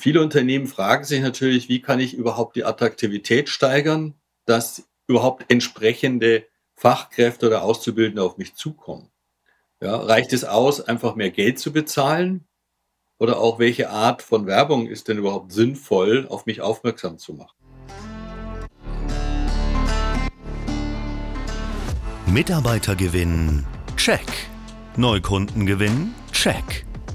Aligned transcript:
Viele 0.00 0.22
Unternehmen 0.22 0.68
fragen 0.68 1.02
sich 1.02 1.20
natürlich, 1.20 1.68
wie 1.68 1.82
kann 1.82 1.98
ich 1.98 2.14
überhaupt 2.14 2.54
die 2.54 2.64
Attraktivität 2.64 3.48
steigern, 3.48 4.14
dass 4.44 4.88
überhaupt 5.08 5.50
entsprechende 5.50 6.46
Fachkräfte 6.76 7.48
oder 7.48 7.62
Auszubildende 7.62 8.22
auf 8.22 8.38
mich 8.38 8.54
zukommen. 8.54 9.10
Ja, 9.82 9.96
reicht 9.96 10.32
es 10.32 10.44
aus, 10.44 10.80
einfach 10.80 11.16
mehr 11.16 11.30
Geld 11.30 11.58
zu 11.58 11.72
bezahlen? 11.72 12.46
Oder 13.18 13.40
auch 13.40 13.58
welche 13.58 13.90
Art 13.90 14.22
von 14.22 14.46
Werbung 14.46 14.86
ist 14.86 15.08
denn 15.08 15.18
überhaupt 15.18 15.50
sinnvoll, 15.50 16.28
auf 16.28 16.46
mich 16.46 16.60
aufmerksam 16.60 17.18
zu 17.18 17.34
machen? 17.34 17.56
Mitarbeitergewinn, 22.26 23.66
check. 23.96 24.22
Neukundengewinn, 24.96 26.14
check. 26.30 26.87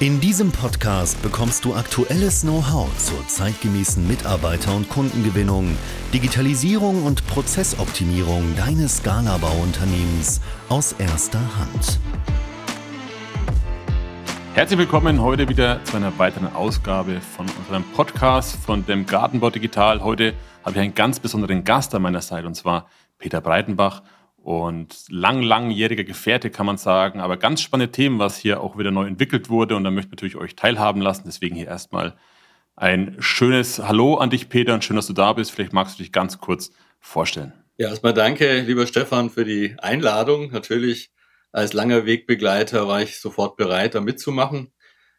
In 0.00 0.20
diesem 0.20 0.52
Podcast 0.52 1.20
bekommst 1.22 1.64
du 1.64 1.74
aktuelles 1.74 2.42
Know-how 2.42 2.88
zur 2.98 3.26
zeitgemäßen 3.26 4.06
Mitarbeiter- 4.06 4.76
und 4.76 4.88
Kundengewinnung, 4.88 5.76
Digitalisierung 6.14 7.02
und 7.02 7.26
Prozessoptimierung 7.26 8.54
deines 8.54 9.02
Galabauunternehmens 9.02 10.40
aus 10.68 10.92
erster 10.92 11.40
Hand. 11.40 11.98
Herzlich 14.54 14.78
willkommen 14.78 15.20
heute 15.20 15.48
wieder 15.48 15.82
zu 15.82 15.96
einer 15.96 16.16
weiteren 16.16 16.54
Ausgabe 16.54 17.20
von 17.20 17.46
unserem 17.58 17.82
Podcast 17.82 18.54
von 18.54 18.86
dem 18.86 19.04
Gartenbau 19.04 19.50
Digital. 19.50 20.04
Heute 20.04 20.34
habe 20.62 20.76
ich 20.76 20.80
einen 20.80 20.94
ganz 20.94 21.18
besonderen 21.18 21.64
Gast 21.64 21.92
an 21.92 22.02
meiner 22.02 22.22
Seite 22.22 22.46
und 22.46 22.54
zwar 22.54 22.86
Peter 23.18 23.40
Breitenbach 23.40 24.02
und 24.42 25.04
lang, 25.08 25.42
langjähriger 25.42 26.04
Gefährte 26.04 26.50
kann 26.50 26.66
man 26.66 26.78
sagen, 26.78 27.20
aber 27.20 27.36
ganz 27.36 27.60
spannende 27.60 27.92
Themen, 27.92 28.18
was 28.18 28.38
hier 28.38 28.60
auch 28.60 28.78
wieder 28.78 28.90
neu 28.90 29.06
entwickelt 29.06 29.50
wurde 29.50 29.76
und 29.76 29.84
da 29.84 29.90
möchte 29.90 30.08
ich 30.08 30.12
natürlich 30.12 30.36
euch 30.36 30.56
teilhaben 30.56 31.02
lassen. 31.02 31.24
Deswegen 31.26 31.56
hier 31.56 31.66
erstmal 31.66 32.16
ein 32.76 33.16
schönes 33.18 33.78
Hallo 33.80 34.16
an 34.16 34.30
dich, 34.30 34.48
Peter, 34.48 34.74
und 34.74 34.84
schön, 34.84 34.96
dass 34.96 35.08
du 35.08 35.12
da 35.12 35.32
bist. 35.32 35.50
Vielleicht 35.50 35.72
magst 35.72 35.98
du 35.98 36.02
dich 36.02 36.12
ganz 36.12 36.38
kurz 36.38 36.70
vorstellen. 37.00 37.52
Ja, 37.76 37.88
erstmal 37.88 38.14
danke, 38.14 38.60
lieber 38.60 38.86
Stefan, 38.86 39.30
für 39.30 39.44
die 39.44 39.76
Einladung. 39.78 40.50
Natürlich 40.50 41.10
als 41.52 41.72
langer 41.72 42.06
Wegbegleiter 42.06 42.86
war 42.88 43.02
ich 43.02 43.20
sofort 43.20 43.56
bereit, 43.56 43.94
da 43.94 44.00
mitzumachen. 44.00 44.72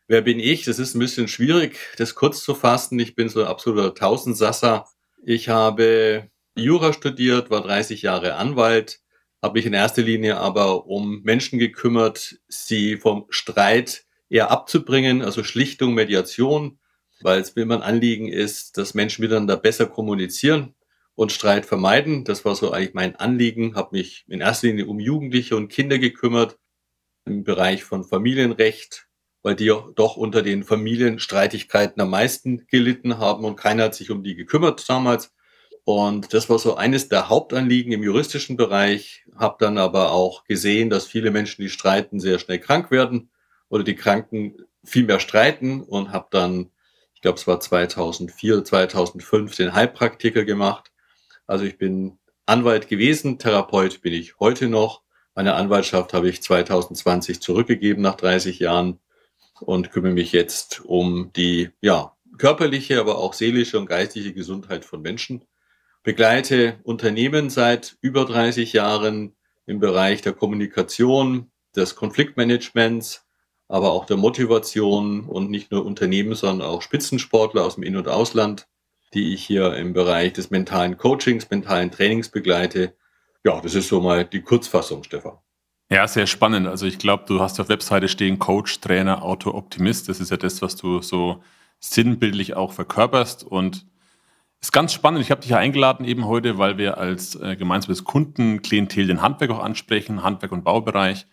Wer 0.08 0.22
bin 0.22 0.40
ich? 0.40 0.66
Das 0.66 0.80
ist 0.80 0.96
ein 0.96 1.00
bisschen 1.00 1.28
schwierig, 1.28 1.78
das 1.98 2.16
kurz 2.16 2.44
zu 2.44 2.56
fassen. 2.56 2.98
Ich 3.00 3.16
bin 3.16 3.30
so 3.30 3.42
ein 3.42 3.48
absoluter 3.48 3.94
Tausendsasser. 3.94 4.86
Ich 5.24 5.50
habe 5.50 6.30
Jura 6.56 6.94
studiert, 6.94 7.50
war 7.50 7.62
30 7.62 8.02
Jahre 8.02 8.36
Anwalt, 8.36 9.02
habe 9.42 9.58
mich 9.58 9.66
in 9.66 9.74
erster 9.74 10.02
Linie 10.02 10.38
aber 10.38 10.88
um 10.88 11.22
Menschen 11.24 11.60
gekümmert, 11.60 12.40
sie 12.48 12.98
vom 12.98 13.26
Streit 13.30 14.06
eher 14.30 14.52
abzubringen, 14.52 15.22
also 15.22 15.44
Schlichtung, 15.44 15.94
Mediation, 15.94 16.80
weil 17.22 17.42
es 17.42 17.56
mir 17.56 17.64
immer 17.64 17.76
ein 17.76 17.82
Anliegen 17.82 18.28
ist, 18.28 18.78
dass 18.78 18.94
Menschen 18.94 19.22
miteinander 19.22 19.58
besser 19.58 19.88
kommunizieren 19.88 20.76
und 21.16 21.32
Streit 21.32 21.66
vermeiden. 21.66 22.24
Das 22.24 22.46
war 22.46 22.56
so 22.56 22.72
eigentlich 22.72 22.94
mein 22.94 23.16
Anliegen, 23.16 23.76
habe 23.76 23.98
mich 23.98 24.26
in 24.28 24.42
erster 24.42 24.68
Linie 24.68 24.86
um 24.88 25.00
Jugendliche 25.00 25.56
und 25.56 25.70
Kinder 25.70 26.00
gekümmert 26.00 26.58
im 27.26 27.44
Bereich 27.44 27.84
von 27.84 28.04
Familienrecht, 28.04 29.08
weil 29.42 29.56
die 29.56 29.68
doch 29.68 30.18
unter 30.18 30.42
den 30.42 30.64
Familienstreitigkeiten 30.64 32.02
am 32.02 32.10
meisten 32.10 32.68
gelitten 32.68 33.18
haben 33.18 33.46
und 33.46 33.56
keiner 33.56 33.86
hat 33.86 33.96
sich 33.96 34.12
um 34.12 34.24
die 34.24 34.36
gekümmert 34.36 34.88
damals. 34.90 35.34
Und 35.90 36.34
das 36.34 36.50
war 36.50 36.60
so 36.60 36.76
eines 36.76 37.10
der 37.10 37.30
Hauptanliegen 37.30 37.92
im 37.92 38.04
juristischen 38.04 38.58
Bereich, 38.58 39.26
habe 39.36 39.56
dann 39.60 39.78
aber 39.78 40.12
auch 40.12 40.44
gesehen, 40.44 40.90
dass 40.90 41.08
viele 41.08 41.32
Menschen, 41.32 41.62
die 41.62 41.70
streiten, 41.70 42.20
sehr 42.20 42.38
schnell 42.38 42.60
krank 42.60 42.92
werden 42.92 43.30
oder 43.70 43.84
die 43.84 43.96
Kranken 43.96 44.56
viel 44.84 45.06
mehr 45.06 45.20
streiten 45.20 45.82
und 45.82 46.12
habe 46.12 46.28
dann, 46.32 46.70
ich 47.16 47.22
glaube 47.22 47.38
es 47.38 47.48
war 47.48 47.60
2004, 47.60 48.64
2005, 48.64 49.56
den 49.56 49.74
Heilpraktiker 49.74 50.46
gemacht 50.46 50.92
also 51.50 51.66
ich 51.66 51.80
bin 51.80 52.20
Anwalt 52.46 52.90
gewesen, 52.90 53.40
Therapeut 53.40 54.04
bin 54.04 54.14
ich 54.14 54.40
heute 54.40 54.70
noch. 54.70 55.02
Meine 55.34 55.56
Anwaltschaft 55.56 56.14
habe 56.14 56.30
ich 56.30 56.44
2020 56.44 57.42
zurückgegeben 57.42 58.04
nach 58.04 58.18
30 58.18 58.60
Jahren 58.60 59.00
und 59.60 59.90
kümmere 59.90 60.14
mich 60.14 60.32
jetzt 60.32 60.86
um 60.86 61.32
die 61.36 61.72
ja, 61.82 62.16
körperliche, 62.38 63.00
aber 63.00 63.18
auch 63.18 63.34
seelische 63.34 63.80
und 63.80 63.88
geistige 63.88 64.32
Gesundheit 64.32 64.86
von 64.86 65.02
Menschen. 65.02 65.44
Begleite 66.04 66.80
Unternehmen 66.84 67.50
seit 67.50 67.98
über 68.02 68.26
30 68.26 68.74
Jahren 68.74 69.36
im 69.66 69.80
Bereich 69.80 70.22
der 70.22 70.34
Kommunikation, 70.34 71.52
des 71.76 71.96
Konfliktmanagements, 71.96 73.28
aber 73.68 73.92
auch 73.92 74.06
der 74.06 74.18
Motivation 74.18 75.26
und 75.26 75.52
nicht 75.52 75.72
nur 75.72 75.86
Unternehmen, 75.86 76.34
sondern 76.34 76.68
auch 76.68 76.82
Spitzensportler 76.82 77.64
aus 77.64 77.76
dem 77.76 77.84
In- 77.84 77.98
und 77.98 78.08
Ausland 78.08 78.68
die 79.14 79.34
ich 79.34 79.46
hier 79.46 79.76
im 79.76 79.94
Bereich 79.94 80.34
des 80.34 80.50
mentalen 80.52 80.98
Coachings, 80.98 81.50
mentalen 81.50 81.92
Trainings 81.92 82.30
begleite. 82.30 82.96
Ja, 83.44 83.60
das 83.62 83.76
ist 83.76 83.88
so 83.88 84.02
mal 84.02 84.26
die 84.26 84.42
Kurzfassung, 84.42 85.04
Stefan. 85.04 85.38
Ja, 85.92 86.08
sehr 86.08 86.28
spannend. 86.28 86.68
Also 86.68 86.86
ich 86.86 87.00
glaube, 87.00 87.24
du 87.28 87.40
hast 87.40 87.60
auf 87.60 87.70
Webseite 87.70 88.08
stehen 88.08 88.38
Coach, 88.38 88.80
Trainer, 88.80 89.24
Auto, 89.24 89.52
Optimist. 89.52 90.08
Das 90.08 90.20
ist 90.20 90.30
ja 90.30 90.38
das, 90.38 90.62
was 90.62 90.76
du 90.76 91.02
so 91.02 91.42
sinnbildlich 91.80 92.56
auch 92.56 92.74
verkörperst 92.74 93.44
und 93.44 93.88
ist 94.62 94.74
ganz 94.74 94.94
spannend. 94.94 95.22
Ich 95.22 95.32
habe 95.32 95.42
dich 95.42 95.52
ja 95.52 95.58
eingeladen 95.58 96.06
eben 96.06 96.26
heute, 96.26 96.58
weil 96.58 96.78
wir 96.78 96.98
als 96.98 97.36
äh, 97.36 97.56
gemeinsames 97.56 98.04
Kundenklientel 98.04 99.08
den 99.08 99.22
Handwerk 99.22 99.52
auch 99.52 99.64
ansprechen, 99.64 100.24
Handwerk 100.24 100.52
und 100.52 100.64
Baubereich 100.64 101.26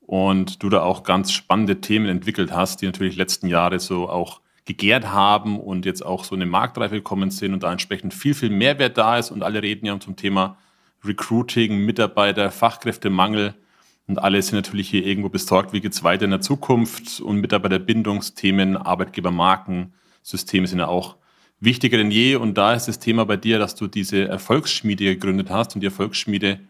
und 0.00 0.62
du 0.62 0.68
da 0.68 0.82
auch 0.82 1.02
ganz 1.02 1.32
spannende 1.32 1.80
Themen 1.80 2.06
entwickelt 2.06 2.52
hast, 2.52 2.82
die 2.82 2.86
natürlich 2.86 3.16
letzten 3.16 3.46
Jahre 3.48 3.78
so 3.80 4.08
auch 4.08 4.40
gegärt 4.66 5.10
haben 5.10 5.60
und 5.60 5.84
jetzt 5.84 6.04
auch 6.04 6.24
so 6.24 6.34
eine 6.34 6.46
Marktreife 6.46 6.96
gekommen 6.96 7.30
sind 7.30 7.52
und 7.52 7.62
da 7.62 7.72
entsprechend 7.72 8.14
viel, 8.14 8.34
viel 8.34 8.50
Mehrwert 8.50 8.96
da 8.98 9.18
ist. 9.18 9.30
Und 9.30 9.42
alle 9.42 9.62
reden 9.62 9.86
ja 9.86 9.98
zum 10.00 10.16
Thema 10.16 10.56
Recruiting, 11.04 11.84
Mitarbeiter, 11.84 12.50
Fachkräftemangel. 12.50 13.54
Und 14.06 14.18
alle 14.18 14.40
sind 14.42 14.56
natürlich 14.56 14.88
hier 14.88 15.04
irgendwo 15.04 15.28
besorgt, 15.30 15.72
wie 15.72 15.80
geht 15.80 15.92
es 15.92 16.04
weiter 16.04 16.24
in 16.24 16.30
der 16.30 16.40
Zukunft. 16.40 17.20
Und 17.20 17.40
Mitarbeiterbindungsthemen, 17.40 18.76
Arbeitgebermarken, 18.76 19.94
Systeme 20.22 20.66
sind 20.66 20.78
ja 20.78 20.88
auch 20.88 21.16
wichtiger 21.64 21.98
denn 21.98 22.10
je. 22.10 22.36
Und 22.36 22.54
da 22.58 22.74
ist 22.74 22.86
das 22.86 22.98
Thema 22.98 23.24
bei 23.24 23.36
dir, 23.36 23.58
dass 23.58 23.74
du 23.74 23.86
diese 23.86 24.28
Erfolgsschmiede 24.28 25.04
gegründet 25.04 25.50
hast 25.50 25.74
und 25.74 25.80
die 25.80 25.86
Erfolgsschmiede 25.86 26.60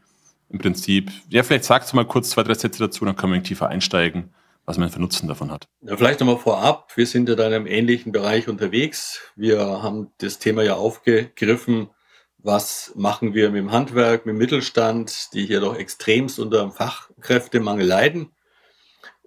im 0.51 0.59
Prinzip, 0.59 1.11
ja, 1.31 1.43
vielleicht 1.43 1.65
sagst 1.65 1.93
du 1.93 1.97
mal 1.97 2.05
kurz 2.05 2.31
zwei, 2.31 2.43
drei 2.43 2.55
Sätze 2.55 2.79
dazu, 2.79 3.05
dann 3.05 3.17
können 3.17 3.33
wir 3.33 3.43
tiefer 3.43 3.69
einsteigen 3.69 4.31
was 4.67 4.79
man 4.79 4.91
für 4.91 5.01
Nutzen 5.01 5.29
davon 5.29 5.51
hat. 5.51 5.69
Ja, 5.83 5.97
vielleicht 5.97 6.21
nochmal 6.21 6.39
vorab, 6.39 6.93
wir 6.97 7.07
sind 7.07 7.29
ja 7.29 7.35
da 7.35 7.47
in 7.47 7.55
einem 7.55 7.67
ähnlichen 7.67 8.13
Bereich 8.13 8.49
unterwegs. 8.49 9.21
Wir 9.37 9.61
haben 9.61 10.13
das 10.19 10.39
Thema 10.39 10.63
ja 10.63 10.75
aufgegriffen, 10.75 11.91
was 12.39 12.93
machen 12.95 13.35
wir 13.35 13.51
mit 13.51 13.61
dem 13.61 13.73
Handwerk, 13.73 14.27
mit 14.27 14.35
dem 14.35 14.39
Mittelstand, 14.39 15.33
die 15.33 15.47
hier 15.47 15.61
doch 15.61 15.77
extremst 15.77 16.39
unter 16.39 16.61
dem 16.63 16.73
Fachkräftemangel 16.73 17.87
leiden. 17.87 18.31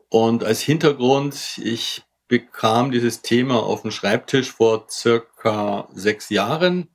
Und 0.09 0.43
als 0.43 0.61
Hintergrund, 0.61 1.59
ich 1.63 2.03
bekam 2.27 2.91
dieses 2.91 3.21
Thema 3.21 3.63
auf 3.63 3.83
den 3.83 3.91
Schreibtisch 3.91 4.51
vor 4.51 4.87
circa 4.89 5.87
sechs 5.93 6.29
Jahren 6.29 6.89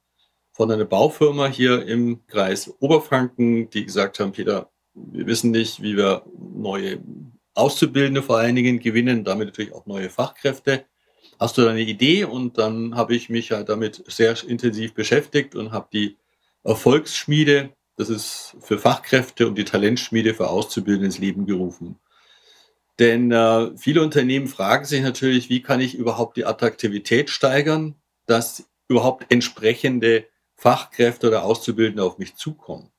von 0.52 0.70
einer 0.70 0.84
Baufirma 0.84 1.46
hier 1.46 1.86
im 1.86 2.26
Kreis 2.26 2.72
Oberfranken, 2.80 3.70
die 3.70 3.84
gesagt 3.84 4.20
haben, 4.20 4.32
Peter, 4.32 4.70
wir 4.94 5.26
wissen 5.26 5.50
nicht, 5.50 5.82
wie 5.82 5.96
wir 5.96 6.24
neue 6.36 7.00
Auszubildende 7.54 8.22
vor 8.22 8.38
allen 8.38 8.56
Dingen 8.56 8.78
gewinnen, 8.78 9.24
damit 9.24 9.48
natürlich 9.48 9.72
auch 9.72 9.86
neue 9.86 10.10
Fachkräfte. 10.10 10.84
Hast 11.38 11.56
du 11.56 11.62
da 11.62 11.70
eine 11.70 11.80
Idee? 11.80 12.24
Und 12.24 12.58
dann 12.58 12.94
habe 12.94 13.14
ich 13.14 13.28
mich 13.28 13.52
halt 13.52 13.68
damit 13.68 14.04
sehr 14.06 14.36
intensiv 14.46 14.94
beschäftigt 14.94 15.54
und 15.54 15.72
habe 15.72 15.88
die 15.92 16.18
Erfolgsschmiede, 16.62 17.70
das 17.96 18.08
ist 18.08 18.56
für 18.60 18.78
Fachkräfte 18.78 19.46
und 19.46 19.56
die 19.56 19.64
Talentschmiede 19.64 20.34
für 20.34 20.48
Auszubildende 20.48 21.06
ins 21.06 21.18
Leben 21.18 21.46
gerufen. 21.46 21.98
Denn 22.98 23.32
äh, 23.32 23.76
viele 23.76 24.02
Unternehmen 24.02 24.48
fragen 24.48 24.84
sich 24.84 25.02
natürlich, 25.02 25.48
wie 25.48 25.62
kann 25.62 25.80
ich 25.80 25.94
überhaupt 25.94 26.36
die 26.36 26.44
Attraktivität 26.44 27.30
steigern, 27.30 27.96
dass 28.26 28.70
überhaupt 28.88 29.26
entsprechende 29.30 30.26
Fachkräfte 30.56 31.28
oder 31.28 31.44
Auszubildende 31.44 32.04
auf 32.04 32.18
mich 32.18 32.36
zukommen. 32.36 32.90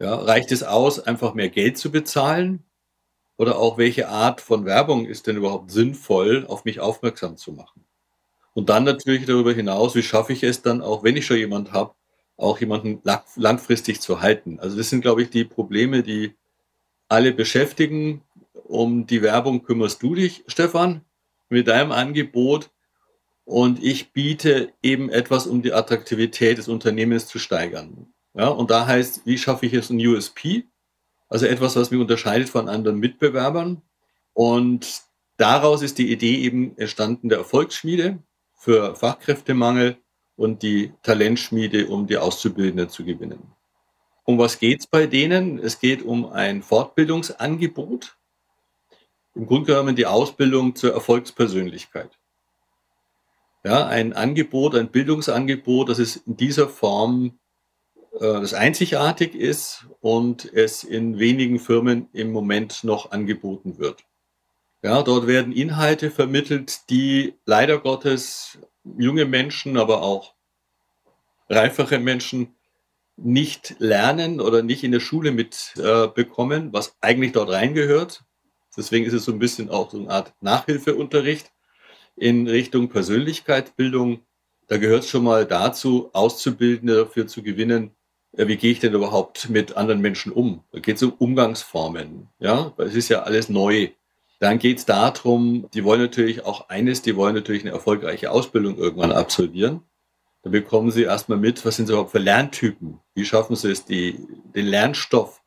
Ja, 0.00 0.14
reicht 0.16 0.52
es 0.52 0.62
aus, 0.62 1.00
einfach 1.00 1.34
mehr 1.34 1.50
Geld 1.50 1.78
zu 1.78 1.90
bezahlen? 1.90 2.64
Oder 3.38 3.58
auch 3.58 3.78
welche 3.78 4.08
Art 4.08 4.40
von 4.40 4.66
Werbung 4.66 5.06
ist 5.06 5.26
denn 5.26 5.36
überhaupt 5.36 5.70
sinnvoll, 5.70 6.46
auf 6.46 6.64
mich 6.64 6.80
aufmerksam 6.80 7.36
zu 7.38 7.52
machen? 7.52 7.86
Und 8.52 8.68
dann 8.68 8.84
natürlich 8.84 9.26
darüber 9.26 9.52
hinaus, 9.52 9.94
wie 9.94 10.02
schaffe 10.02 10.32
ich 10.32 10.42
es 10.42 10.62
dann 10.62 10.82
auch, 10.82 11.04
wenn 11.04 11.16
ich 11.16 11.26
schon 11.26 11.38
jemand 11.38 11.72
habe, 11.72 11.94
auch 12.36 12.58
jemanden 12.60 13.02
langfristig 13.36 14.00
zu 14.00 14.20
halten. 14.20 14.58
Also 14.60 14.76
das 14.76 14.90
sind, 14.90 15.02
glaube 15.02 15.22
ich, 15.22 15.30
die 15.30 15.44
Probleme, 15.44 16.02
die 16.02 16.36
alle 17.08 17.32
beschäftigen. 17.32 18.22
Um 18.52 19.06
die 19.06 19.22
Werbung 19.22 19.62
kümmerst 19.62 20.02
du 20.02 20.14
dich, 20.14 20.44
Stefan, 20.46 21.02
mit 21.48 21.68
deinem 21.68 21.92
Angebot. 21.92 22.70
Und 23.44 23.82
ich 23.82 24.12
biete 24.12 24.72
eben 24.82 25.10
etwas, 25.10 25.46
um 25.46 25.62
die 25.62 25.72
Attraktivität 25.72 26.58
des 26.58 26.68
Unternehmens 26.68 27.26
zu 27.26 27.38
steigern. 27.38 28.12
Ja, 28.34 28.48
und 28.48 28.70
da 28.70 28.86
heißt, 28.86 29.26
wie 29.26 29.38
schaffe 29.38 29.66
ich 29.66 29.72
jetzt 29.72 29.90
ein 29.90 30.04
USP? 30.06 30.64
Also 31.28 31.46
etwas, 31.46 31.76
was 31.76 31.90
mich 31.90 32.00
unterscheidet 32.00 32.48
von 32.48 32.68
anderen 32.68 32.98
Mitbewerbern. 32.98 33.82
Und 34.32 35.02
daraus 35.36 35.82
ist 35.82 35.98
die 35.98 36.12
Idee 36.12 36.36
eben 36.36 36.76
entstanden 36.76 37.28
der 37.28 37.38
Erfolgsschmiede 37.38 38.22
für 38.54 38.94
Fachkräftemangel 38.94 39.96
und 40.36 40.62
die 40.62 40.92
Talentschmiede, 41.02 41.88
um 41.88 42.06
die 42.06 42.18
Auszubildenden 42.18 42.88
zu 42.88 43.04
gewinnen. 43.04 43.52
Um 44.24 44.38
was 44.38 44.58
geht 44.58 44.80
es 44.80 44.86
bei 44.86 45.06
denen? 45.06 45.58
Es 45.58 45.80
geht 45.80 46.02
um 46.02 46.26
ein 46.26 46.62
Fortbildungsangebot. 46.62 48.16
Im 49.34 49.46
Grunde 49.46 49.66
genommen 49.66 49.96
die 49.96 50.06
Ausbildung 50.06 50.74
zur 50.74 50.92
Erfolgspersönlichkeit. 50.92 52.18
Ja, 53.62 53.86
ein 53.86 54.12
Angebot, 54.14 54.74
ein 54.74 54.90
Bildungsangebot, 54.90 55.88
das 55.88 55.98
es 55.98 56.16
in 56.16 56.36
dieser 56.36 56.68
Form 56.68 57.38
äh, 58.14 58.18
das 58.18 58.54
einzigartig 58.54 59.34
ist 59.34 59.86
und 60.00 60.50
es 60.52 60.82
in 60.82 61.18
wenigen 61.18 61.58
Firmen 61.58 62.08
im 62.12 62.32
Moment 62.32 62.84
noch 62.84 63.10
angeboten 63.12 63.78
wird. 63.78 64.04
Ja, 64.82 65.02
dort 65.02 65.26
werden 65.26 65.52
Inhalte 65.52 66.10
vermittelt, 66.10 66.88
die 66.88 67.34
leider 67.44 67.78
Gottes 67.78 68.58
junge 68.84 69.26
Menschen, 69.26 69.76
aber 69.76 70.02
auch 70.02 70.34
reifere 71.50 71.98
Menschen 71.98 72.56
nicht 73.16 73.76
lernen 73.78 74.40
oder 74.40 74.62
nicht 74.62 74.82
in 74.82 74.92
der 74.92 75.00
Schule 75.00 75.32
mitbekommen, 75.32 76.68
äh, 76.68 76.72
was 76.72 76.96
eigentlich 77.02 77.32
dort 77.32 77.50
reingehört. 77.50 78.24
Deswegen 78.76 79.06
ist 79.06 79.12
es 79.12 79.24
so 79.24 79.32
ein 79.32 79.38
bisschen 79.38 79.70
auch 79.70 79.90
so 79.90 79.98
eine 79.98 80.10
Art 80.10 80.34
Nachhilfeunterricht 80.40 81.52
in 82.16 82.46
Richtung 82.46 82.88
Persönlichkeitsbildung. 82.88 84.20
Da 84.68 84.78
gehört 84.78 85.04
es 85.04 85.10
schon 85.10 85.24
mal 85.24 85.46
dazu, 85.46 86.10
Auszubildende 86.12 86.96
dafür 86.96 87.26
zu 87.26 87.42
gewinnen, 87.42 87.92
ja, 88.36 88.46
wie 88.46 88.56
gehe 88.56 88.70
ich 88.70 88.78
denn 88.78 88.94
überhaupt 88.94 89.48
mit 89.50 89.76
anderen 89.76 90.00
Menschen 90.00 90.30
um? 90.30 90.62
Da 90.70 90.78
geht 90.78 90.96
es 90.96 91.02
um 91.02 91.12
Umgangsformen. 91.12 92.28
Ja, 92.38 92.72
es 92.78 92.94
ist 92.94 93.08
ja 93.08 93.22
alles 93.22 93.48
neu. 93.48 93.88
Dann 94.38 94.58
geht 94.58 94.78
es 94.78 94.86
darum, 94.86 95.68
die 95.74 95.84
wollen 95.84 96.00
natürlich 96.00 96.44
auch 96.44 96.68
eines, 96.68 97.02
die 97.02 97.16
wollen 97.16 97.34
natürlich 97.34 97.62
eine 97.62 97.72
erfolgreiche 97.72 98.30
Ausbildung 98.30 98.78
irgendwann 98.78 99.12
absolvieren. 99.12 99.82
Da 100.42 100.50
bekommen 100.50 100.90
sie 100.90 101.02
erstmal 101.02 101.38
mit, 101.38 101.64
was 101.66 101.76
sind 101.76 101.86
sie 101.86 101.92
überhaupt 101.92 102.12
für 102.12 102.18
Lerntypen? 102.18 103.00
Wie 103.14 103.24
schaffen 103.24 103.56
sie 103.56 103.70
es, 103.70 103.84
die, 103.84 104.18
den 104.54 104.66
Lernstoff 104.66 105.39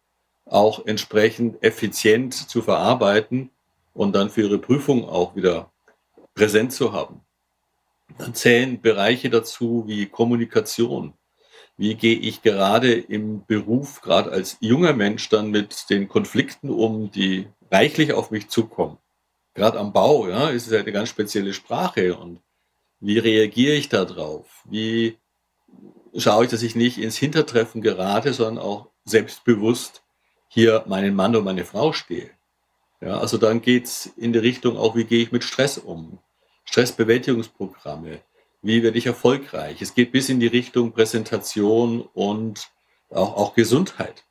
auch 0.45 0.85
entsprechend 0.85 1.63
effizient 1.63 2.33
zu 2.33 2.61
verarbeiten 2.61 3.49
und 3.93 4.13
dann 4.15 4.29
für 4.29 4.41
ihre 4.41 4.59
Prüfung 4.59 5.07
auch 5.07 5.35
wieder 5.35 5.71
präsent 6.33 6.73
zu 6.73 6.93
haben? 6.93 7.21
Dann 8.17 8.35
zählen 8.35 8.81
Bereiche 8.81 9.29
dazu 9.29 9.83
wie 9.87 10.05
Kommunikation. 10.05 11.13
Wie 11.77 11.95
gehe 11.95 12.17
ich 12.17 12.43
gerade 12.43 12.93
im 12.93 13.45
Beruf, 13.45 14.01
gerade 14.01 14.31
als 14.31 14.57
junger 14.59 14.93
Mensch, 14.93 15.29
dann 15.29 15.49
mit 15.49 15.89
den 15.89 16.07
Konflikten 16.07 16.69
um, 16.69 17.09
die 17.09 17.47
reichlich 17.71 18.13
auf 18.13 18.29
mich 18.29 18.49
zukommen. 18.49 18.99
Gerade 19.55 19.79
am 19.79 19.93
Bau, 19.93 20.27
ja, 20.27 20.49
ist 20.49 20.67
es 20.67 20.73
ja 20.73 20.79
eine 20.79 20.91
ganz 20.91 21.09
spezielle 21.09 21.53
Sprache 21.53 22.15
und 22.15 22.39
wie 22.99 23.17
reagiere 23.17 23.75
ich 23.75 23.89
da 23.89 24.05
drauf? 24.05 24.63
Wie 24.65 25.17
schaue 26.15 26.45
ich, 26.45 26.51
dass 26.51 26.61
ich 26.61 26.75
nicht 26.75 26.99
ins 26.99 27.17
Hintertreffen 27.17 27.81
gerate, 27.81 28.33
sondern 28.33 28.63
auch 28.63 28.89
selbstbewusst 29.03 30.02
hier 30.53 30.83
meinen 30.87 31.15
Mann 31.15 31.35
und 31.35 31.45
meine 31.45 31.65
Frau 31.65 31.93
stehe? 31.93 32.29
Ja, 33.01 33.17
also 33.17 33.37
dann 33.37 33.61
geht 33.61 33.85
es 33.85 34.05
in 34.05 34.33
die 34.33 34.39
Richtung 34.39 34.77
auch, 34.77 34.95
wie 34.95 35.03
gehe 35.03 35.23
ich 35.23 35.31
mit 35.31 35.43
Stress 35.43 35.79
um? 35.79 36.19
Stressbewältigungsprogramme. 36.65 38.19
Wie 38.61 38.83
werde 38.83 38.97
ich 38.97 39.07
erfolgreich? 39.07 39.81
Es 39.81 39.95
geht 39.95 40.11
bis 40.11 40.29
in 40.29 40.39
die 40.39 40.47
Richtung 40.47 40.93
Präsentation 40.93 42.07
und 42.13 42.69
auch, 43.09 43.35
auch 43.35 43.55
Gesundheit. 43.55 44.23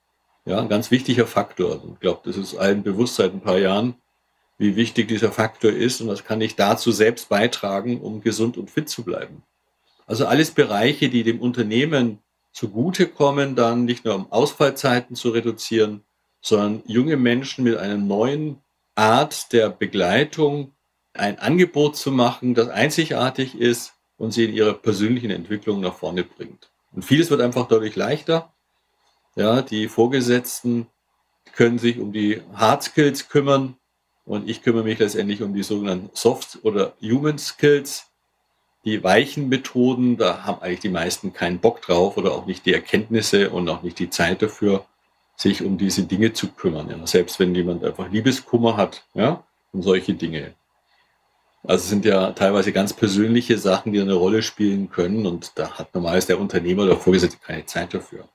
Ja, 0.45 0.61
ein 0.61 0.69
ganz 0.69 0.91
wichtiger 0.93 1.27
Faktor. 1.27 1.83
Ich 1.93 2.01
glaube, 2.01 2.21
das 2.25 2.37
ist 2.37 2.57
allen 2.57 2.85
bewusst 2.85 3.17
seit 3.17 3.33
ein 3.33 3.41
paar 3.41 3.59
Jahren, 3.59 3.95
wie 4.59 4.77
wichtig 4.77 5.09
dieser 5.09 5.33
Faktor 5.33 5.73
ist 5.73 6.01
und 6.01 6.09
was 6.09 6.25
kann 6.25 6.41
ich 6.41 6.55
dazu 6.55 6.93
selbst 6.93 7.29
beitragen, 7.29 8.01
um 8.01 8.23
gesund 8.23 8.57
und 8.57 8.71
fit 8.71 8.89
zu 8.89 9.03
bleiben. 9.03 9.43
Also 10.07 10.27
alles 10.27 10.53
Bereiche, 10.53 11.09
die 11.09 11.25
dem 11.25 11.41
Unternehmen 11.41 12.21
zugutekommen, 12.53 13.57
dann 13.57 13.85
nicht 13.85 14.05
nur 14.05 14.15
um 14.15 14.31
Ausfallzeiten 14.31 15.17
zu 15.17 15.31
reduzieren, 15.31 16.05
sondern 16.43 16.83
junge 16.87 17.17
Menschen 17.17 17.65
mit 17.65 17.77
einer 17.79 17.97
neuen 17.97 18.59
Art 18.95 19.53
der 19.53 19.71
Begleitung 19.71 20.73
ein 21.15 21.39
Angebot 21.39 21.97
zu 21.97 22.11
machen, 22.11 22.55
das 22.55 22.69
einzigartig 22.69 23.59
ist 23.59 23.95
und 24.19 24.33
sie 24.33 24.45
in 24.45 24.53
ihrer 24.53 24.75
persönlichen 24.75 25.31
Entwicklung 25.31 25.81
nach 25.81 25.95
vorne 25.95 26.25
bringt. 26.25 26.71
Und 26.93 27.05
vieles 27.05 27.31
wird 27.31 27.41
einfach 27.41 27.69
dadurch 27.69 27.97
leichter. 27.97 28.53
Ja, 29.37 29.63
die 29.63 29.89
Vorgesetzten 29.89 30.89
können 31.55 31.79
sich 31.79 31.99
um 31.99 32.13
die 32.13 32.43
Hard 32.55 32.83
Skills 32.83 33.29
kümmern 33.29 33.77
und 34.25 34.49
ich 34.49 34.63
kümmere 34.63 34.85
mich 34.85 34.99
letztendlich 34.99 35.43
um 35.43 35.55
die 35.55 35.63
sogenannten 35.63 36.11
Soft 36.15 36.59
oder 36.63 36.95
Human 37.01 37.39
Skills. 37.39 38.09
Die 38.85 39.03
weichen 39.03 39.49
Methoden, 39.49 40.17
da 40.17 40.45
haben 40.45 40.61
eigentlich 40.61 40.81
die 40.81 40.89
meisten 40.89 41.33
keinen 41.33 41.61
Bock 41.61 41.83
drauf 41.83 42.17
oder 42.17 42.33
auch 42.33 42.47
nicht 42.47 42.67
die 42.67 42.75
Erkenntnisse 42.75 43.51
und 43.51 43.69
auch 43.69 43.83
nicht 43.83 43.99
die 43.99 44.11
Zeit 44.11 44.43
dafür, 44.43 44.85
sich 45.43 45.63
um 45.63 45.77
diese 45.77 46.05
Dinge 46.05 46.33
zu 46.33 46.49
kümmern. 46.49 46.89
Ja, 46.89 47.07
selbst 47.07 47.39
wenn 47.39 47.55
jemand 47.55 47.85
einfach 47.85 48.11
Liebeskummer 48.11 48.77
hat, 48.77 49.05
ja, 49.15 49.45
und 49.73 49.83
solche 49.83 50.15
Dinge. 50.15 50.55
Also 51.65 51.89
sind 51.89 52.05
ja 52.05 52.33
teilweise 52.33 52.73
ganz 52.73 52.93
persönliche 52.93 53.57
Sachen, 53.59 53.93
die 53.93 54.01
eine 54.01 54.15
Rolle 54.15 54.43
spielen 54.43 54.91
können 54.91 55.27
und 55.27 55.53
da 55.57 55.79
hat 55.79 55.95
normalerweise 55.95 56.29
der 56.29 56.41
Unternehmer 56.41 56.85
oder 56.85 56.97
Vorgesetzte 56.97 57.39
keine 57.39 57.67
Zeit 57.67 57.95
dafür. 57.95 58.29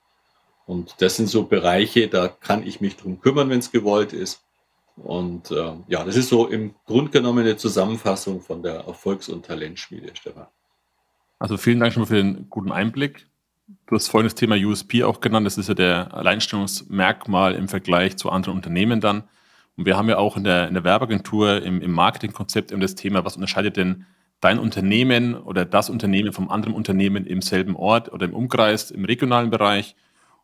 Und 0.65 0.95
das 0.99 1.17
sind 1.17 1.27
so 1.27 1.43
Bereiche, 1.43 2.07
da 2.07 2.27
kann 2.27 2.65
ich 2.65 2.81
mich 2.81 2.95
drum 2.95 3.19
kümmern, 3.21 3.49
wenn 3.49 3.59
es 3.59 3.71
gewollt 3.71 4.13
ist. 4.13 4.41
Und 4.97 5.51
äh, 5.51 5.73
ja, 5.87 6.03
das 6.03 6.15
ist 6.15 6.29
so 6.29 6.47
im 6.47 6.73
Grunde 6.85 7.11
genommen 7.11 7.39
eine 7.39 7.57
Zusammenfassung 7.57 8.41
von 8.41 8.63
der 8.63 8.81
Erfolgs- 8.81 9.29
und 9.29 9.45
Talentschmiede, 9.45 10.11
Stefan. 10.13 10.47
Also 11.39 11.57
vielen 11.57 11.79
Dank 11.79 11.93
schon 11.93 12.01
mal 12.01 12.07
für 12.07 12.15
den 12.15 12.49
guten 12.49 12.71
Einblick. 12.71 13.27
Du 13.67 13.95
hast 13.95 14.07
vorhin 14.07 14.25
das 14.25 14.35
Thema 14.35 14.55
USP 14.55 15.03
auch 15.03 15.19
genannt. 15.19 15.45
Das 15.45 15.57
ist 15.57 15.67
ja 15.67 15.73
der 15.73 16.13
Alleinstellungsmerkmal 16.13 17.53
im 17.53 17.67
Vergleich 17.67 18.15
zu 18.15 18.29
anderen 18.29 18.55
Unternehmen 18.55 19.01
dann. 19.01 19.23
Und 19.75 19.85
wir 19.85 19.97
haben 19.97 20.07
ja 20.07 20.17
auch 20.17 20.37
in 20.37 20.45
der, 20.45 20.69
in 20.69 20.73
der 20.73 20.85
Werbeagentur 20.85 21.61
im, 21.61 21.81
im 21.81 21.91
Marketingkonzept 21.91 22.71
eben 22.71 22.79
das 22.79 22.95
Thema, 22.95 23.25
was 23.25 23.35
unterscheidet 23.35 23.75
denn 23.75 24.05
dein 24.39 24.57
Unternehmen 24.57 25.35
oder 25.35 25.65
das 25.65 25.89
Unternehmen 25.89 26.31
vom 26.31 26.49
anderen 26.49 26.75
Unternehmen 26.75 27.25
im 27.25 27.41
selben 27.41 27.75
Ort 27.75 28.11
oder 28.11 28.25
im 28.25 28.33
Umkreis, 28.33 28.89
im 28.89 29.03
regionalen 29.03 29.49
Bereich? 29.49 29.95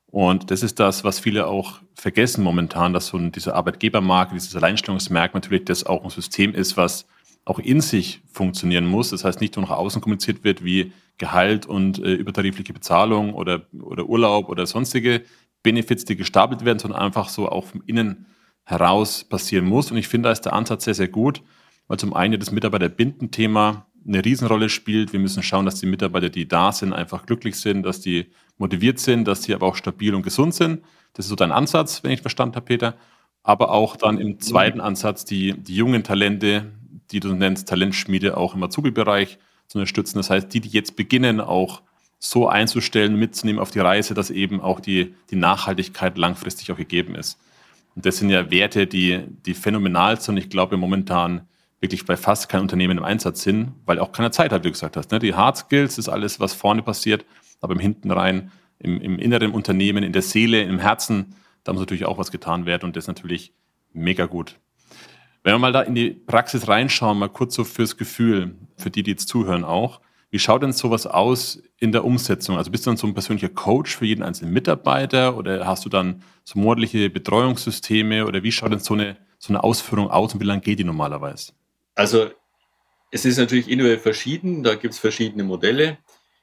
Und 0.08 0.52
das 0.52 0.62
ist 0.62 0.80
das, 0.80 1.04
was 1.04 1.20
viele 1.20 1.48
auch 1.48 1.80
vergessen 1.96 2.44
momentan, 2.44 2.94
dass 2.94 3.08
so 3.08 3.18
diese 3.18 3.56
Arbeitgebermarke, 3.56 4.34
dieses 4.34 4.56
Alleinstellungsmerkmal 4.56 5.40
natürlich 5.42 5.66
das 5.66 5.86
auch 5.86 6.04
ein 6.04 6.10
System 6.10 6.54
ist, 6.54 6.76
was 6.76 7.08
auch 7.46 7.60
in 7.60 7.80
sich 7.80 8.22
funktionieren 8.32 8.86
muss. 8.86 9.12
Das 9.12 9.24
heißt, 9.24 9.40
nicht 9.40 9.56
nur 9.56 9.66
nach 9.66 9.76
außen 9.76 10.02
kommuniziert 10.02 10.44
wird 10.44 10.64
wie 10.64 10.92
Gehalt 11.24 11.66
und 11.66 12.00
äh, 12.00 12.12
übertarifliche 12.14 12.74
Bezahlung 12.74 13.34
oder, 13.34 13.62
oder 13.82 14.04
Urlaub 14.10 14.50
oder 14.50 14.66
sonstige 14.66 15.24
Benefits, 15.64 16.04
die 16.04 16.18
gestapelt 16.18 16.66
werden, 16.66 16.80
sondern 16.80 17.02
einfach 17.02 17.30
so 17.30 17.48
auch 17.48 17.64
vom 17.64 17.82
Innen 17.86 18.26
heraus 18.66 19.24
passieren 19.24 19.66
muss. 19.66 19.90
Und 19.90 19.96
ich 19.96 20.10
finde, 20.10 20.28
da 20.28 20.34
ist 20.34 20.42
der 20.42 20.52
Ansatz 20.52 20.84
sehr, 20.84 20.96
sehr 20.96 21.08
gut, 21.08 21.42
weil 21.88 21.98
zum 21.98 22.14
einen 22.14 22.38
das 22.42 22.52
Mitarbeiterbindenthema 22.52 23.88
eine 24.06 24.26
Riesenrolle 24.26 24.68
spielt. 24.68 25.14
Wir 25.14 25.22
müssen 25.22 25.44
schauen, 25.44 25.66
dass 25.66 25.80
die 25.80 25.86
Mitarbeiter, 25.86 26.30
die 26.30 26.46
da 26.46 26.74
sind, 26.74 26.92
einfach 26.92 27.26
glücklich 27.26 27.56
sind, 27.56 27.84
dass 27.84 28.02
die 28.02 28.26
motiviert 28.58 29.00
sind, 29.00 29.26
dass 29.26 29.44
sie 29.44 29.56
aber 29.56 29.68
auch 29.68 29.78
stabil 29.78 30.14
und 30.14 30.24
gesund 30.24 30.54
sind. 30.54 30.82
Das 31.14 31.26
ist 31.26 31.30
so 31.30 31.38
dein 31.38 31.54
Ansatz, 31.54 32.04
wenn 32.04 32.12
ich 32.12 32.22
verstanden 32.22 32.58
habe, 32.58 32.66
Peter. 32.66 32.96
Aber 33.44 33.72
auch 33.72 33.96
dann 33.96 34.18
im 34.18 34.42
zweiten 34.42 34.82
Ansatz 34.82 35.24
die, 35.24 35.54
die 35.58 35.76
jungen 35.76 36.04
Talente, 36.04 36.74
die 37.12 37.22
du 37.22 37.34
nennst, 37.34 37.70
Talentschmiede 37.70 38.36
auch 38.36 38.56
im 38.56 38.64
Azubi-Bereich 38.64 39.40
zu 39.74 39.80
unterstützen. 39.80 40.20
Das 40.20 40.30
heißt, 40.30 40.54
die, 40.54 40.62
die 40.62 40.70
jetzt 40.70 40.96
beginnen, 40.96 41.42
auch 41.42 41.82
so 42.20 42.48
einzustellen, 42.48 43.18
mitzunehmen 43.18 43.60
auf 43.62 43.72
die 43.72 43.80
Reise, 43.80 44.14
dass 44.14 44.30
eben 44.30 44.62
auch 44.62 44.80
die, 44.80 45.14
die 45.30 45.36
Nachhaltigkeit 45.36 46.18
langfristig 46.18 46.72
auch 46.72 46.78
gegeben 46.78 47.16
ist. 47.16 47.38
Und 47.96 48.06
das 48.06 48.18
sind 48.18 48.30
ja 48.30 48.50
Werte, 48.50 48.88
die, 48.88 49.26
die 49.46 49.54
phänomenal 49.54 50.22
sind. 50.22 50.38
Ich 50.38 50.50
glaube, 50.50 50.78
momentan 50.78 51.48
wirklich 51.82 52.06
bei 52.06 52.16
fast 52.16 52.48
keinem 52.48 52.62
Unternehmen 52.62 52.98
im 53.00 53.04
Einsatz 53.04 53.44
sind, 53.44 53.74
weil 53.86 54.00
auch 54.00 54.14
keine 54.14 54.32
Zeit 54.32 54.52
hat, 54.52 54.64
wie 54.64 54.68
du 54.68 54.72
gesagt 54.72 54.96
hast. 54.96 55.12
Ne? 55.12 55.20
Die 55.20 55.34
Hard 55.34 55.58
Skills 55.58 55.98
ist 55.98 56.08
alles, 56.08 56.40
was 56.40 56.54
vorne 56.54 56.82
passiert, 56.82 57.26
aber 57.60 57.74
im 57.74 57.80
Hinten 57.80 58.10
rein, 58.10 58.52
im, 58.80 59.02
im 59.02 59.20
inneren 59.20 59.52
Unternehmen, 59.52 60.04
in 60.04 60.14
der 60.14 60.22
Seele, 60.22 60.62
im 60.62 60.80
Herzen, 60.80 61.36
da 61.64 61.74
muss 61.74 61.82
natürlich 61.82 62.06
auch 62.06 62.18
was 62.18 62.32
getan 62.32 62.66
werden 62.66 62.86
und 62.86 62.96
das 62.96 63.06
ist 63.06 63.10
natürlich 63.10 63.54
mega 63.92 64.28
gut. 64.28 64.60
Wenn 65.44 65.54
wir 65.54 65.60
mal 65.60 65.74
da 65.74 65.82
in 65.82 65.94
die 65.94 66.12
Praxis 66.12 66.68
reinschauen, 66.68 67.20
mal 67.20 67.30
kurz 67.30 67.56
so 67.56 67.64
fürs 67.64 67.98
Gefühl, 67.98 68.56
für 68.78 68.90
die, 68.90 69.04
die 69.04 69.12
jetzt 69.12 69.28
zuhören 69.28 69.64
auch, 69.64 70.00
Wie 70.34 70.40
schaut 70.40 70.64
denn 70.64 70.74
sowas 70.74 71.06
aus 71.06 71.62
in 71.78 71.92
der 71.92 72.04
Umsetzung? 72.04 72.58
Also 72.58 72.72
bist 72.72 72.88
du 72.88 72.90
dann 72.90 72.98
so 72.98 73.06
ein 73.06 73.14
persönlicher 73.14 73.50
Coach 73.50 73.96
für 73.96 74.06
jeden 74.08 74.24
einzelnen 74.24 74.52
Mitarbeiter 74.52 75.38
oder 75.38 75.68
hast 75.68 75.86
du 75.86 75.90
dann 75.90 76.24
so 76.44 76.58
monatliche 76.58 77.12
Betreuungssysteme 77.12 78.26
oder 78.26 78.42
wie 78.42 78.52
schaut 78.52 78.72
denn 78.72 78.80
so 78.80 78.96
eine, 78.96 79.16
so 79.38 79.54
eine 79.54 79.64
Ausführung 79.64 80.10
aus 80.10 80.34
und 80.34 80.40
wie 80.40 80.46
lange 80.46 80.62
geht 80.62 80.80
die 80.80 80.86
normalerweise? 80.86 81.54
Also 81.94 82.32
es 83.12 83.26
ist 83.26 83.38
natürlich 83.38 83.70
individuell 83.70 84.00
verschieden. 84.00 84.64
Da 84.64 84.74
gibt 84.74 84.96
es 84.96 85.00
verschiedene 85.00 85.44
Modelle, 85.44 86.00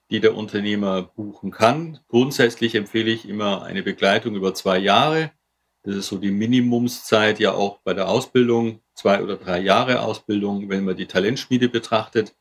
die 0.09 0.21
der 0.21 0.37
Unternehmer 0.37 1.03
buchen 1.03 1.51
kann. 1.51 1.99
Grundsätzlich 2.07 2.77
empfehle 2.77 3.11
ich 3.11 3.29
immer 3.29 3.65
eine 3.65 3.83
Begleitung 3.83 4.37
über 4.37 4.55
zwei 4.55 4.79
Jahre. 4.79 5.33
Das 5.83 5.97
ist 5.97 6.09
so 6.09 6.19
die 6.19 6.31
Minimumszeit 6.31 7.41
ja 7.41 7.53
auch 7.53 7.79
bei 7.79 7.95
der 7.95 8.09
Ausbildung, 8.09 8.81
zwei 8.95 9.23
oder 9.23 9.37
drei 9.37 9.61
Jahre 9.61 10.03
Ausbildung, 10.03 10.69
wenn 10.69 10.85
man 10.85 10.97
die 10.97 11.07
Talentschmiede 11.07 11.69
betrachtet. 11.69 12.35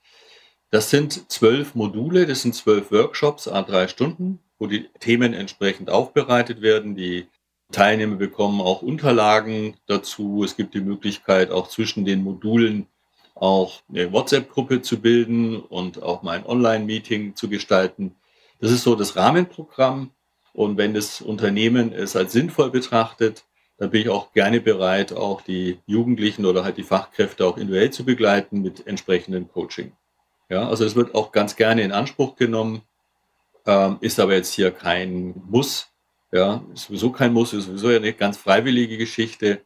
Das 0.72 0.90
sind 0.90 1.32
zwölf 1.32 1.74
Module, 1.74 2.28
das 2.28 2.42
sind 2.42 2.54
zwölf 2.54 2.92
Workshops, 2.92 3.48
a 3.48 3.62
drei 3.62 3.88
Stunden, 3.88 4.40
wo 4.60 4.68
die 4.68 4.90
Themen 5.00 5.34
entsprechend 5.34 5.90
aufbereitet 5.90 6.62
werden. 6.62 6.96
Die 6.96 7.28
Teilnehmer 7.72 8.18
bekommen 8.18 8.62
auch 8.62 8.82
Unterlagen 8.82 9.76
dazu. 9.88 10.44
Es 10.44 10.56
gibt 10.58 10.74
die 10.74 10.82
Möglichkeit, 10.82 11.50
auch 11.50 11.70
zwischen 11.70 12.06
den 12.06 12.24
Modulen 12.24 12.88
auch 13.36 13.82
eine 13.90 14.12
WhatsApp-Gruppe 14.12 14.82
zu 14.82 15.00
bilden 15.00 15.62
und 15.62 16.04
auch 16.04 16.24
mal 16.24 16.38
ein 16.38 16.46
Online-Meeting 16.46 17.36
zu 17.36 17.48
gestalten. 17.48 18.16
Das 18.60 18.72
ist 18.72 18.84
so 18.84 18.96
das 18.96 19.16
Rahmenprogramm. 19.16 20.12
Und 20.54 20.78
wenn 20.78 20.94
das 20.94 21.22
Unternehmen 21.22 21.94
es 21.94 22.16
als 22.16 22.34
sinnvoll 22.34 22.72
betrachtet, 22.72 23.46
dann 23.78 23.92
bin 23.92 24.02
ich 24.02 24.10
auch 24.10 24.34
gerne 24.34 24.60
bereit, 24.60 25.14
auch 25.14 25.42
die 25.42 25.80
Jugendlichen 25.86 26.46
oder 26.46 26.64
halt 26.64 26.78
die 26.78 26.84
Fachkräfte 26.84 27.46
auch 27.46 27.58
individuell 27.58 27.92
zu 27.92 28.04
begleiten 28.04 28.62
mit 28.62 28.86
entsprechendem 28.86 29.48
Coaching. 29.48 29.94
Ja, 30.50 30.68
also 30.68 30.84
es 30.84 30.96
wird 30.96 31.16
auch 31.16 31.32
ganz 31.32 31.56
gerne 31.56 31.84
in 31.84 31.92
Anspruch 31.92 32.36
genommen, 32.36 32.82
ähm, 33.66 33.98
ist 34.02 34.20
aber 34.20 34.34
jetzt 34.34 34.54
hier 34.54 34.72
kein 34.72 35.42
Muss. 35.48 35.88
Ja, 36.32 36.64
ist 36.74 36.88
sowieso 36.88 37.12
kein 37.12 37.34
Muss, 37.34 37.54
ist 37.54 37.66
sowieso 37.66 37.88
eine 37.88 38.14
ganz 38.14 38.38
freiwillige 38.38 38.98
Geschichte. 38.98 39.62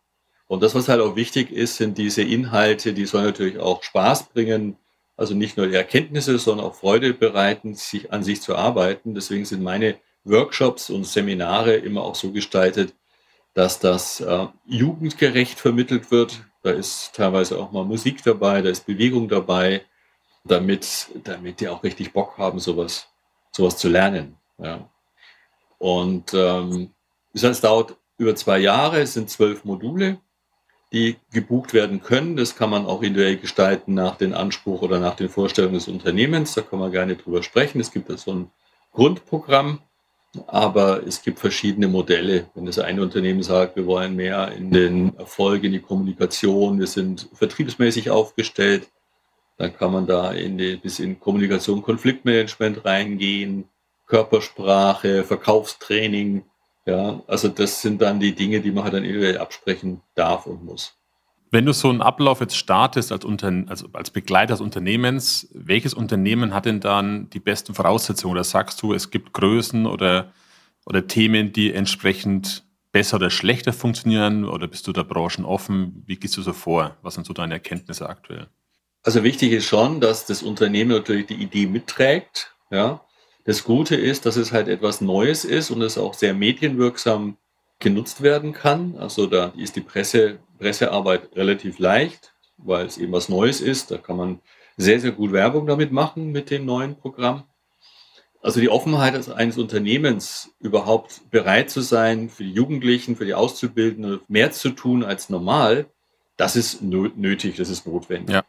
Und 0.48 0.62
das, 0.62 0.76
was 0.76 0.90
halt 0.90 1.02
auch 1.02 1.16
wichtig 1.16 1.52
ist, 1.52 1.78
sind 1.78 1.98
diese 1.98 2.22
Inhalte, 2.22 2.94
die 2.94 3.06
sollen 3.06 3.26
natürlich 3.26 3.60
auch 3.60 3.82
Spaß 3.82 4.30
bringen, 4.30 4.78
also 5.18 5.34
nicht 5.34 5.58
nur 5.58 5.68
die 5.68 5.76
Erkenntnisse, 5.76 6.38
sondern 6.38 6.68
auch 6.68 6.76
Freude 6.76 7.14
bereiten, 7.14 7.76
sich 7.76 8.12
an 8.12 8.24
sich 8.24 8.42
zu 8.42 8.56
arbeiten. 8.56 9.16
Deswegen 9.16 9.46
sind 9.46 9.64
meine 9.64 9.96
Workshops 10.24 10.90
und 10.90 11.06
Seminare 11.06 11.76
immer 11.76 12.04
auch 12.04 12.16
so 12.16 12.32
gestaltet, 12.32 12.94
dass 13.54 13.80
das 13.80 14.20
äh, 14.22 14.48
jugendgerecht 14.66 15.60
vermittelt 15.60 16.12
wird. 16.12 16.44
Da 16.64 16.72
ist 16.72 17.14
teilweise 17.16 17.60
auch 17.60 17.72
mal 17.72 17.84
Musik 17.84 18.24
dabei, 18.24 18.62
da 18.62 18.70
ist 18.70 18.86
Bewegung 18.86 19.28
dabei, 19.28 19.82
damit, 20.44 21.10
damit 21.24 21.60
die 21.60 21.68
auch 21.68 21.84
richtig 21.84 22.14
Bock 22.14 22.38
haben, 22.38 22.60
sowas, 22.60 23.08
sowas 23.52 23.78
zu 23.78 23.90
lernen. 23.90 24.38
Ja. 24.58 24.90
Und 25.78 26.34
ähm, 26.34 26.92
das 27.34 27.62
dauert 27.62 27.98
über 28.18 28.36
zwei 28.36 28.60
Jahre, 28.60 29.02
es 29.02 29.14
sind 29.14 29.30
zwölf 29.30 29.66
Module, 29.66 30.20
die 30.94 31.18
gebucht 31.32 31.74
werden 31.74 32.02
können. 32.02 32.36
Das 32.38 32.56
kann 32.56 32.70
man 32.70 32.86
auch 32.86 33.02
individuell 33.02 33.38
gestalten 33.38 33.94
nach 33.94 34.16
den 34.16 34.34
Anspruch 34.34 34.82
oder 34.82 35.00
nach 35.00 35.16
den 35.16 35.30
Vorstellungen 35.30 35.74
des 35.74 35.88
Unternehmens. 35.88 36.54
Da 36.54 36.62
kann 36.62 36.80
man 36.80 36.92
gerne 36.92 37.16
drüber 37.16 37.42
sprechen. 37.44 37.82
Es 37.82 37.92
gibt 37.92 38.12
so 38.20 38.32
ein 38.32 38.52
Grundprogramm, 38.92 39.80
aber 40.48 41.06
es 41.06 41.22
gibt 41.22 41.40
verschiedene 41.40 41.88
Modelle. 41.88 42.48
Wenn 42.56 42.66
das 42.66 42.80
eine 42.80 43.02
Unternehmen 43.02 43.44
sagt, 43.44 43.76
wir 43.76 43.86
wollen 43.86 44.16
mehr 44.16 44.52
in 44.52 44.72
den 44.72 45.16
Erfolg, 45.18 45.64
in 45.64 45.74
die 45.74 45.82
Kommunikation, 45.82 46.80
wir 46.80 46.88
sind 46.88 47.30
vertriebsmäßig 47.34 48.10
aufgestellt, 48.10 48.88
dann 49.58 49.76
kann 49.76 49.92
man 49.92 50.08
da 50.08 50.32
in 50.32 50.58
die, 50.58 50.78
bis 50.78 51.00
in 51.00 51.20
Kommunikation, 51.20 51.84
Konfliktmanagement 51.84 52.84
reingehen, 52.84 53.66
Körpersprache, 54.08 55.24
Verkaufstraining. 55.24 56.44
Ja, 56.86 57.22
also 57.28 57.48
das 57.48 57.82
sind 57.82 58.02
dann 58.02 58.20
die 58.20 58.34
Dinge, 58.34 58.60
die 58.60 58.72
man 58.72 58.84
halt 58.84 58.96
dann 58.96 59.04
individuell 59.04 59.38
absprechen 59.38 60.02
darf 60.16 60.48
und 60.48 60.66
muss. 60.66 60.98
Wenn 61.54 61.68
du 61.68 61.72
so 61.72 61.88
einen 61.88 62.02
Ablauf 62.02 62.40
jetzt 62.40 62.58
startest 62.58 63.12
als, 63.12 63.24
Unter 63.24 63.54
also 63.68 63.88
als 63.94 64.10
Begleiter 64.10 64.56
des 64.56 64.62
Unternehmens, 64.62 65.48
welches 65.54 65.94
Unternehmen 65.94 66.52
hat 66.52 66.66
denn 66.66 66.80
dann 66.80 67.30
die 67.30 67.40
besten 67.40 67.76
Voraussetzungen? 67.76 68.32
Oder 68.32 68.44
sagst 68.44 68.82
du, 68.82 68.92
es 68.92 69.12
gibt 69.12 69.34
Größen 69.34 69.86
oder, 69.86 70.34
oder 70.84 71.06
Themen, 71.06 71.54
die 71.54 71.72
entsprechend 71.72 72.64
besser 72.92 73.18
oder 73.18 73.30
schlechter 73.30 73.72
funktionieren? 73.72 74.46
Oder 74.46 74.68
bist 74.68 74.88
du 74.88 74.94
da 74.94 75.04
branchenoffen? 75.04 76.02
Wie 76.08 76.16
gehst 76.16 76.36
du 76.38 76.42
so 76.42 76.54
vor? 76.54 76.98
Was 77.04 77.14
sind 77.14 77.28
so 77.28 77.34
deine 77.34 77.54
Erkenntnisse 77.54 78.10
aktuell? 78.10 78.48
Also 79.04 79.24
wichtig 79.24 79.52
ist 79.52 79.68
schon, 79.68 80.02
dass 80.02 80.26
das 80.26 80.42
Unternehmen 80.42 80.90
natürlich 80.90 81.28
die 81.28 81.36
Idee 81.36 81.68
mitträgt. 81.68 82.56
Ja. 82.72 83.02
Das 83.46 83.64
Gute 83.64 83.96
ist, 83.96 84.26
dass 84.26 84.38
es 84.38 84.54
halt 84.54 84.68
etwas 84.68 85.02
Neues 85.02 85.46
ist 85.46 85.70
und 85.70 85.84
es 85.84 86.00
auch 86.00 86.16
sehr 86.16 86.34
medienwirksam 86.34 87.38
genutzt 87.84 88.24
werden 88.24 88.54
kann. 88.54 88.96
Also 88.98 89.28
da 89.28 89.54
ist 89.56 89.76
die 89.76 89.82
Presse, 89.82 90.40
Pressearbeit 90.58 91.36
relativ 91.36 91.78
leicht, 91.78 92.34
weil 92.58 92.86
es 92.86 92.98
eben 92.98 93.12
was 93.12 93.30
Neues 93.30 93.62
ist. 93.62 93.92
Da 93.92 93.98
kann 93.98 94.18
man 94.18 94.40
sehr, 94.78 95.00
sehr 95.00 95.12
gut 95.12 95.32
Werbung 95.32 95.68
damit 95.68 95.92
machen 95.92 96.32
mit 96.32 96.50
dem 96.50 96.66
neuen 96.66 96.96
Programm. 96.96 97.44
Also 98.42 98.60
die 98.60 98.70
Offenheit 98.70 99.30
eines 99.30 99.58
Unternehmens, 99.58 100.52
überhaupt 100.60 101.30
bereit 101.30 101.70
zu 101.70 101.82
sein, 101.82 102.30
für 102.30 102.44
die 102.44 102.52
Jugendlichen, 102.52 103.16
für 103.16 103.26
die 103.26 103.36
Auszubildenden 103.36 104.20
mehr 104.28 104.52
zu 104.52 104.72
tun 104.72 105.04
als 105.04 105.30
normal, 105.30 105.86
das 106.36 106.56
ist 106.56 106.82
nötig, 106.82 107.56
das 107.56 107.70
ist 107.70 107.86
notwendig. 107.88 108.34
Ja. 108.34 108.44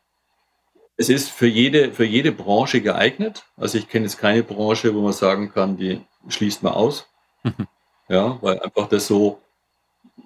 Es 0.96 1.08
ist 1.08 1.30
für 1.30 1.46
jede, 1.46 1.92
für 1.92 2.04
jede 2.04 2.32
Branche 2.32 2.80
geeignet. 2.80 3.44
Also 3.56 3.78
ich 3.78 3.88
kenne 3.88 4.06
jetzt 4.06 4.18
keine 4.18 4.42
Branche, 4.42 4.94
wo 4.94 5.00
man 5.02 5.12
sagen 5.12 5.52
kann, 5.52 5.76
die 5.76 6.00
schließt 6.28 6.62
man 6.62 6.72
aus. 6.72 7.06
Mhm. 7.42 7.66
Ja, 8.08 8.38
weil 8.42 8.60
einfach 8.60 8.88
das 8.88 9.06
so, 9.06 9.40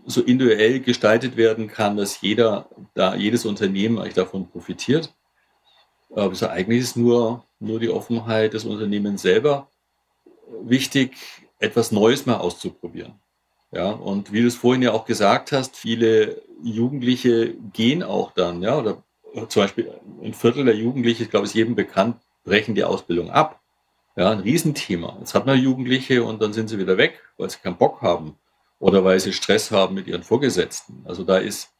so 0.06 0.22
individuell 0.22 0.80
gestaltet 0.80 1.36
werden 1.36 1.68
kann, 1.68 1.96
dass 1.96 2.20
jeder, 2.20 2.68
da 2.94 3.14
jedes 3.14 3.44
Unternehmen 3.46 3.98
eigentlich 3.98 4.14
davon 4.14 4.48
profitiert. 4.48 5.14
Aber 6.10 6.30
also 6.30 6.48
eigentlich 6.48 6.80
ist 6.80 6.96
nur, 6.96 7.44
nur 7.60 7.80
die 7.80 7.90
Offenheit 7.90 8.54
des 8.54 8.64
Unternehmens 8.64 9.22
selber 9.22 9.68
wichtig, 10.62 11.16
etwas 11.58 11.92
Neues 11.92 12.26
mal 12.26 12.36
auszuprobieren. 12.36 13.14
Ja, 13.70 13.90
und 13.90 14.32
wie 14.32 14.40
du 14.40 14.46
es 14.48 14.54
vorhin 14.54 14.82
ja 14.82 14.92
auch 14.92 15.04
gesagt 15.04 15.52
hast, 15.52 15.76
viele 15.76 16.40
Jugendliche 16.62 17.54
gehen 17.72 18.02
auch 18.02 18.32
dann, 18.32 18.62
ja, 18.62 18.78
oder 18.78 19.02
zum 19.48 19.62
Beispiel 19.62 19.92
ein 20.22 20.32
Viertel 20.32 20.64
der 20.64 20.76
Jugendlichen, 20.76 21.22
ich 21.22 21.30
glaube, 21.30 21.44
ist 21.44 21.54
jedem 21.54 21.74
bekannt, 21.74 22.16
brechen 22.44 22.74
die 22.74 22.84
Ausbildung 22.84 23.30
ab. 23.30 23.60
Ja, 24.18 24.32
ein 24.32 24.40
Riesenthema. 24.40 25.16
Jetzt 25.20 25.34
hat 25.34 25.46
man 25.46 25.56
Jugendliche 25.60 26.24
und 26.24 26.42
dann 26.42 26.52
sind 26.52 26.66
sie 26.66 26.80
wieder 26.80 26.96
weg, 26.96 27.22
weil 27.36 27.48
sie 27.48 27.58
keinen 27.60 27.76
Bock 27.76 28.02
haben 28.02 28.36
oder 28.80 29.04
weil 29.04 29.20
sie 29.20 29.32
Stress 29.32 29.70
haben 29.70 29.94
mit 29.94 30.08
ihren 30.08 30.24
Vorgesetzten. 30.24 31.04
Also 31.04 31.22
da 31.22 31.38
ist, 31.38 31.70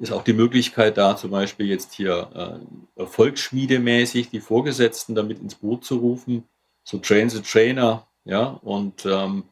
ist 0.00 0.10
auch 0.10 0.24
die 0.24 0.32
Möglichkeit 0.32 0.98
da, 0.98 1.16
zum 1.16 1.30
Beispiel 1.30 1.66
jetzt 1.66 1.92
hier 1.92 2.58
äh, 2.96 3.00
erfolgsschmiedemäßig 3.00 4.30
die 4.30 4.40
Vorgesetzten 4.40 5.14
damit 5.14 5.38
ins 5.38 5.54
Boot 5.54 5.84
zu 5.84 5.98
rufen, 5.98 6.48
so 6.82 6.98
Train 6.98 7.30
the 7.30 7.40
Trainer, 7.40 8.08
ja, 8.24 8.46
und 8.46 9.06
ähm, 9.06 9.44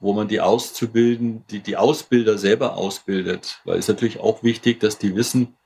wo 0.00 0.12
man 0.14 0.26
die 0.26 0.40
auszubilden, 0.40 1.44
die, 1.48 1.60
die 1.60 1.76
Ausbilder 1.76 2.38
selber 2.38 2.76
ausbildet, 2.76 3.60
weil 3.64 3.78
es 3.78 3.86
natürlich 3.86 4.18
auch 4.18 4.42
wichtig, 4.42 4.80
dass 4.80 4.98
die 4.98 5.14
wissen, 5.14 5.56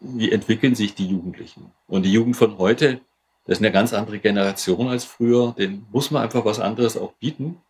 wie 0.00 0.32
entwickeln 0.32 0.74
sich 0.74 0.94
die 0.94 1.06
Jugendlichen. 1.06 1.72
Und 1.86 2.04
die 2.04 2.12
Jugend 2.12 2.36
von 2.36 2.58
heute, 2.58 3.00
das 3.44 3.58
ist 3.58 3.64
eine 3.64 3.72
ganz 3.72 3.92
andere 3.92 4.18
Generation 4.18 4.88
als 4.88 5.04
früher, 5.04 5.54
den 5.58 5.86
muss 5.90 6.10
man 6.10 6.22
einfach 6.22 6.44
was 6.44 6.60
anderes 6.60 6.96
auch 6.96 7.12
bieten. 7.14 7.60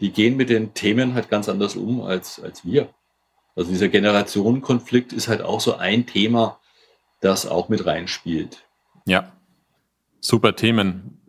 Die 0.00 0.12
gehen 0.12 0.36
mit 0.36 0.50
den 0.50 0.74
Themen 0.74 1.14
halt 1.14 1.28
ganz 1.28 1.48
anders 1.48 1.74
um 1.74 2.02
als, 2.02 2.40
als 2.40 2.64
wir. 2.64 2.88
Also 3.56 3.70
dieser 3.70 3.88
Generationenkonflikt 3.88 5.12
ist 5.12 5.28
halt 5.28 5.42
auch 5.42 5.60
so 5.60 5.76
ein 5.76 6.06
Thema, 6.06 6.60
das 7.20 7.46
auch 7.46 7.68
mit 7.68 7.86
reinspielt. 7.86 8.64
Ja, 9.06 9.32
super 10.20 10.54
Themen. 10.54 11.20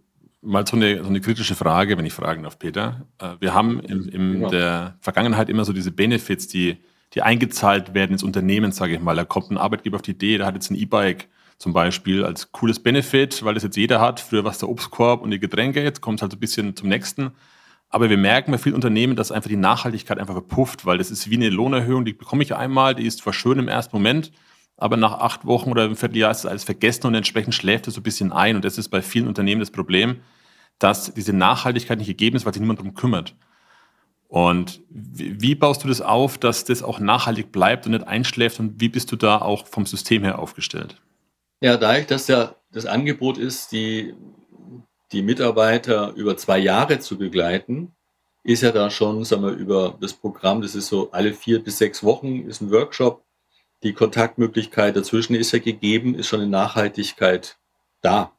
Mal 0.41 0.67
so 0.67 0.75
eine, 0.75 1.01
so 1.01 1.09
eine 1.09 1.21
kritische 1.21 1.55
Frage, 1.55 1.97
wenn 1.97 2.05
ich 2.05 2.13
fragen 2.13 2.43
darf, 2.43 2.59
Peter. 2.59 3.07
Äh, 3.19 3.35
wir 3.39 3.53
haben 3.53 3.79
in, 3.79 4.07
in. 4.07 4.33
Genau. 4.33 4.49
der 4.49 4.97
Vergangenheit 5.01 5.49
immer 5.49 5.65
so 5.65 5.73
diese 5.73 5.91
Benefits, 5.91 6.47
die 6.47 6.77
die 7.13 7.21
eingezahlt 7.21 7.93
werden 7.93 8.11
ins 8.11 8.23
Unternehmen, 8.23 8.71
sage 8.71 8.93
ich 8.93 8.99
mal. 8.99 9.15
Da 9.15 9.25
kommt 9.25 9.49
ein 9.49 9.57
Arbeitgeber 9.57 9.95
auf 9.95 10.01
die 10.01 10.11
Idee, 10.11 10.37
der 10.37 10.45
hat 10.45 10.55
jetzt 10.55 10.69
ein 10.69 10.75
E-Bike 10.75 11.27
zum 11.57 11.73
Beispiel 11.73 12.23
als 12.23 12.51
cooles 12.51 12.81
Benefit, 12.81 13.43
weil 13.43 13.53
das 13.53 13.63
jetzt 13.63 13.77
jeder 13.77 13.99
hat. 13.99 14.19
Früher 14.19 14.43
war 14.43 14.51
es 14.51 14.59
der 14.59 14.69
Obstkorb 14.69 15.21
und 15.21 15.31
die 15.31 15.39
Getränke, 15.39 15.83
jetzt 15.83 16.01
kommt 16.01 16.19
es 16.19 16.21
halt 16.21 16.33
ein 16.33 16.39
bisschen 16.39 16.75
zum 16.75 16.89
nächsten. 16.89 17.31
Aber 17.89 18.09
wir 18.09 18.17
merken 18.17 18.51
bei 18.51 18.57
vielen 18.57 18.75
Unternehmen, 18.75 19.15
dass 19.15 19.31
einfach 19.31 19.49
die 19.49 19.55
Nachhaltigkeit 19.55 20.19
einfach 20.19 20.33
verpufft, 20.33 20.85
weil 20.85 20.97
das 20.97 21.09
ist 21.09 21.29
wie 21.29 21.35
eine 21.35 21.49
Lohnerhöhung, 21.49 22.05
die 22.05 22.13
bekomme 22.13 22.43
ich 22.43 22.55
einmal, 22.55 22.95
die 22.95 23.05
ist 23.05 23.19
zwar 23.19 23.33
schön 23.33 23.59
im 23.59 23.69
ersten 23.69 23.95
Moment, 23.95 24.31
aber 24.75 24.97
nach 24.97 25.13
acht 25.13 25.45
Wochen 25.45 25.71
oder 25.71 25.85
im 25.85 25.95
Vierteljahr 25.95 26.31
ist 26.31 26.45
alles 26.45 26.63
vergessen 26.63 27.07
und 27.07 27.15
entsprechend 27.15 27.55
schläft 27.55 27.87
es 27.87 27.95
so 27.95 28.01
ein 28.01 28.03
bisschen 28.03 28.31
ein. 28.31 28.55
Und 28.55 28.65
das 28.65 28.77
ist 28.77 28.89
bei 28.89 29.01
vielen 29.01 29.27
Unternehmen 29.27 29.59
das 29.59 29.71
Problem, 29.71 30.17
dass 30.77 31.13
diese 31.13 31.33
Nachhaltigkeit 31.33 31.97
nicht 31.97 32.07
gegeben 32.07 32.35
ist, 32.35 32.45
weil 32.45 32.53
sich 32.53 32.61
niemand 32.61 32.79
darum 32.79 32.93
kümmert. 32.93 33.35
Und 34.27 34.81
wie, 34.89 35.55
baust 35.55 35.83
du 35.83 35.87
das 35.87 36.01
auf, 36.01 36.37
dass 36.37 36.65
das 36.65 36.83
auch 36.83 36.99
nachhaltig 36.99 37.51
bleibt 37.51 37.85
und 37.85 37.93
nicht 37.93 38.05
einschläft? 38.05 38.59
Und 38.59 38.79
wie 38.79 38.89
bist 38.89 39.11
du 39.11 39.15
da 39.15 39.39
auch 39.39 39.65
vom 39.65 39.85
System 39.85 40.23
her 40.23 40.37
aufgestellt? 40.37 41.01
Ja, 41.61 41.77
dadurch, 41.77 42.07
dass 42.07 42.27
ja 42.27 42.55
das 42.71 42.85
Angebot 42.85 43.37
ist, 43.37 43.71
die 43.71 44.13
die 45.11 45.21
Mitarbeiter 45.21 46.13
über 46.13 46.35
zwei 46.37 46.57
Jahre 46.57 46.99
zu 46.99 47.17
begleiten, 47.17 47.93
ist 48.43 48.63
ja 48.63 48.71
da 48.71 48.89
schon, 48.89 49.23
sagen 49.23 49.43
wir, 49.43 49.51
über 49.51 49.97
das 49.99 50.13
Programm, 50.13 50.61
das 50.61 50.75
ist 50.75 50.87
so 50.87 51.11
alle 51.11 51.33
vier 51.33 51.63
bis 51.63 51.77
sechs 51.77 52.03
Wochen, 52.03 52.47
ist 52.47 52.61
ein 52.61 52.71
Workshop. 52.71 53.23
Die 53.83 53.93
Kontaktmöglichkeit 53.93 54.95
dazwischen 54.95 55.35
ist 55.35 55.51
ja 55.51 55.59
gegeben, 55.59 56.15
ist 56.15 56.27
schon 56.27 56.41
eine 56.41 56.49
Nachhaltigkeit 56.49 57.57
da. 58.01 58.31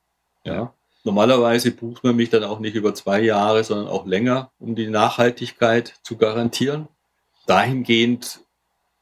Ja. 0.44 0.74
Normalerweise 1.04 1.70
bucht 1.70 2.04
man 2.04 2.16
mich 2.16 2.30
dann 2.30 2.44
auch 2.44 2.58
nicht 2.58 2.74
über 2.74 2.94
zwei 2.94 3.20
Jahre, 3.20 3.64
sondern 3.64 3.88
auch 3.88 4.06
länger, 4.06 4.50
um 4.58 4.74
die 4.74 4.88
Nachhaltigkeit 4.88 5.94
zu 6.02 6.16
garantieren. 6.16 6.88
Dahingehend, 7.46 8.40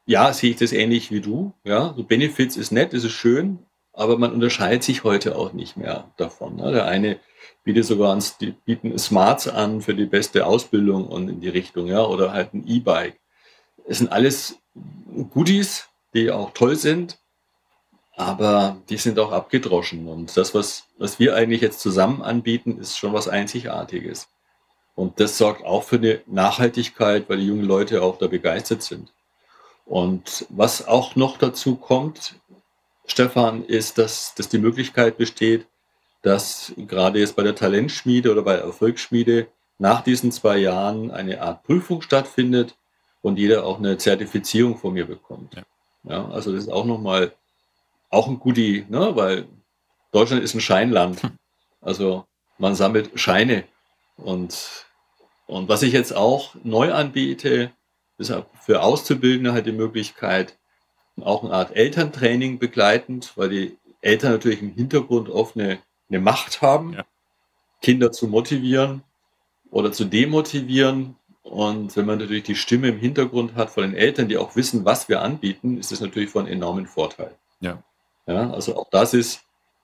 ja, 0.05 0.31
sehe 0.31 0.51
ich 0.51 0.57
das 0.57 0.71
ähnlich 0.71 1.11
wie 1.11 1.21
du. 1.21 1.53
Ja, 1.63 1.93
so 1.95 2.03
Benefits 2.03 2.55
ist 2.55 2.71
nett, 2.71 2.93
ist 2.93 3.09
schön, 3.11 3.59
aber 3.97 4.19
man 4.19 4.31
unterscheidet 4.31 4.83
sich 4.83 5.03
heute 5.03 5.35
auch 5.35 5.53
nicht 5.53 5.75
mehr 5.75 6.11
davon. 6.17 6.55
Ne? 6.55 6.71
Der 6.71 6.85
eine 6.85 7.19
bietet 7.63 7.85
sogar 7.85 8.17
die 8.39 8.51
bieten 8.51 8.97
Smarts 8.99 9.47
an 9.47 9.81
für 9.81 9.95
die 9.95 10.05
beste 10.05 10.45
Ausbildung 10.45 11.07
und 11.07 11.27
in 11.29 11.41
die 11.41 11.49
Richtung, 11.49 11.87
ja, 11.87 12.05
oder 12.05 12.31
halt 12.31 12.53
ein 12.53 12.67
E-Bike. 12.67 13.19
Es 13.87 13.97
sind 13.97 14.11
alles 14.11 14.59
Goodies, 15.31 15.87
die 16.13 16.29
auch 16.29 16.51
toll 16.51 16.75
sind, 16.75 17.17
aber 18.15 18.77
die 18.87 18.97
sind 18.97 19.17
auch 19.17 19.31
abgedroschen. 19.31 20.07
Und 20.07 20.37
das, 20.37 20.53
was, 20.53 20.85
was 20.99 21.17
wir 21.17 21.35
eigentlich 21.35 21.61
jetzt 21.61 21.79
zusammen 21.79 22.21
anbieten, 22.21 22.77
ist 22.77 22.99
schon 22.99 23.13
was 23.13 23.27
Einzigartiges. 23.27 24.29
Und 24.93 25.19
das 25.19 25.39
sorgt 25.39 25.65
auch 25.65 25.83
für 25.83 25.95
eine 25.95 26.21
Nachhaltigkeit, 26.27 27.27
weil 27.29 27.37
die 27.37 27.47
jungen 27.47 27.65
Leute 27.65 28.03
auch 28.03 28.19
da 28.19 28.27
begeistert 28.27 28.83
sind. 28.83 29.11
Und 29.85 30.45
was 30.49 30.87
auch 30.87 31.15
noch 31.15 31.37
dazu 31.37 31.75
kommt, 31.75 32.35
Stefan, 33.07 33.65
ist, 33.65 33.97
dass, 33.97 34.35
dass 34.35 34.49
die 34.49 34.59
Möglichkeit 34.59 35.17
besteht, 35.17 35.65
dass 36.21 36.73
gerade 36.77 37.19
jetzt 37.19 37.35
bei 37.35 37.43
der 37.43 37.55
Talentschmiede 37.55 38.31
oder 38.31 38.41
bei 38.41 38.55
der 38.55 38.65
Erfolgsschmiede 38.65 39.47
nach 39.79 40.01
diesen 40.01 40.31
zwei 40.31 40.57
Jahren 40.57 41.11
eine 41.11 41.41
Art 41.41 41.63
Prüfung 41.63 42.01
stattfindet 42.01 42.75
und 43.21 43.39
jeder 43.39 43.65
auch 43.65 43.79
eine 43.79 43.97
Zertifizierung 43.97 44.77
von 44.77 44.93
mir 44.93 45.05
bekommt. 45.05 45.55
Ja. 45.55 45.63
ja 46.03 46.29
also 46.29 46.51
das 46.51 46.63
ist 46.63 46.69
auch 46.69 46.85
nochmal 46.85 47.31
auch 48.09 48.27
ein 48.27 48.39
Goodie, 48.39 48.85
ne? 48.89 49.15
weil 49.15 49.47
Deutschland 50.11 50.43
ist 50.43 50.53
ein 50.53 50.61
Scheinland. 50.61 51.23
Hm. 51.23 51.31
Also 51.81 52.25
man 52.57 52.75
sammelt 52.75 53.11
Scheine. 53.19 53.63
Und, 54.17 54.85
und 55.45 55.69
was 55.69 55.83
ich 55.83 55.93
jetzt 55.93 56.15
auch 56.15 56.55
neu 56.63 56.91
anbiete, 56.91 57.71
ist 58.17 58.33
für 58.61 58.81
Auszubildende 58.81 59.53
halt 59.53 59.67
die 59.67 59.71
Möglichkeit, 59.71 60.56
auch 61.21 61.43
eine 61.43 61.53
Art 61.53 61.75
Elterntraining 61.75 62.59
begleitend, 62.59 63.33
weil 63.35 63.49
die 63.49 63.77
Eltern 64.01 64.31
natürlich 64.31 64.61
im 64.61 64.73
Hintergrund 64.73 65.29
oft 65.29 65.55
eine, 65.55 65.79
eine 66.09 66.19
Macht 66.19 66.61
haben, 66.61 66.93
ja. 66.93 67.05
Kinder 67.81 68.11
zu 68.11 68.27
motivieren 68.27 69.03
oder 69.71 69.91
zu 69.91 70.05
demotivieren. 70.05 71.15
Und 71.43 71.95
wenn 71.95 72.05
man 72.05 72.19
natürlich 72.19 72.43
die 72.43 72.55
Stimme 72.55 72.89
im 72.89 72.99
Hintergrund 72.99 73.55
hat 73.55 73.69
von 73.69 73.83
den 73.83 73.95
Eltern, 73.95 74.27
die 74.27 74.37
auch 74.37 74.55
wissen, 74.55 74.85
was 74.85 75.07
wir 75.07 75.21
anbieten, 75.21 75.77
ist 75.77 75.91
das 75.91 76.01
natürlich 76.01 76.29
von 76.29 76.47
enormen 76.47 76.87
Vorteil. 76.87 77.31
Ja. 77.61 77.81
Ja, 78.27 78.51
also 78.51 78.75
auch 78.75 78.89
das 78.89 79.13
ist, 79.13 79.41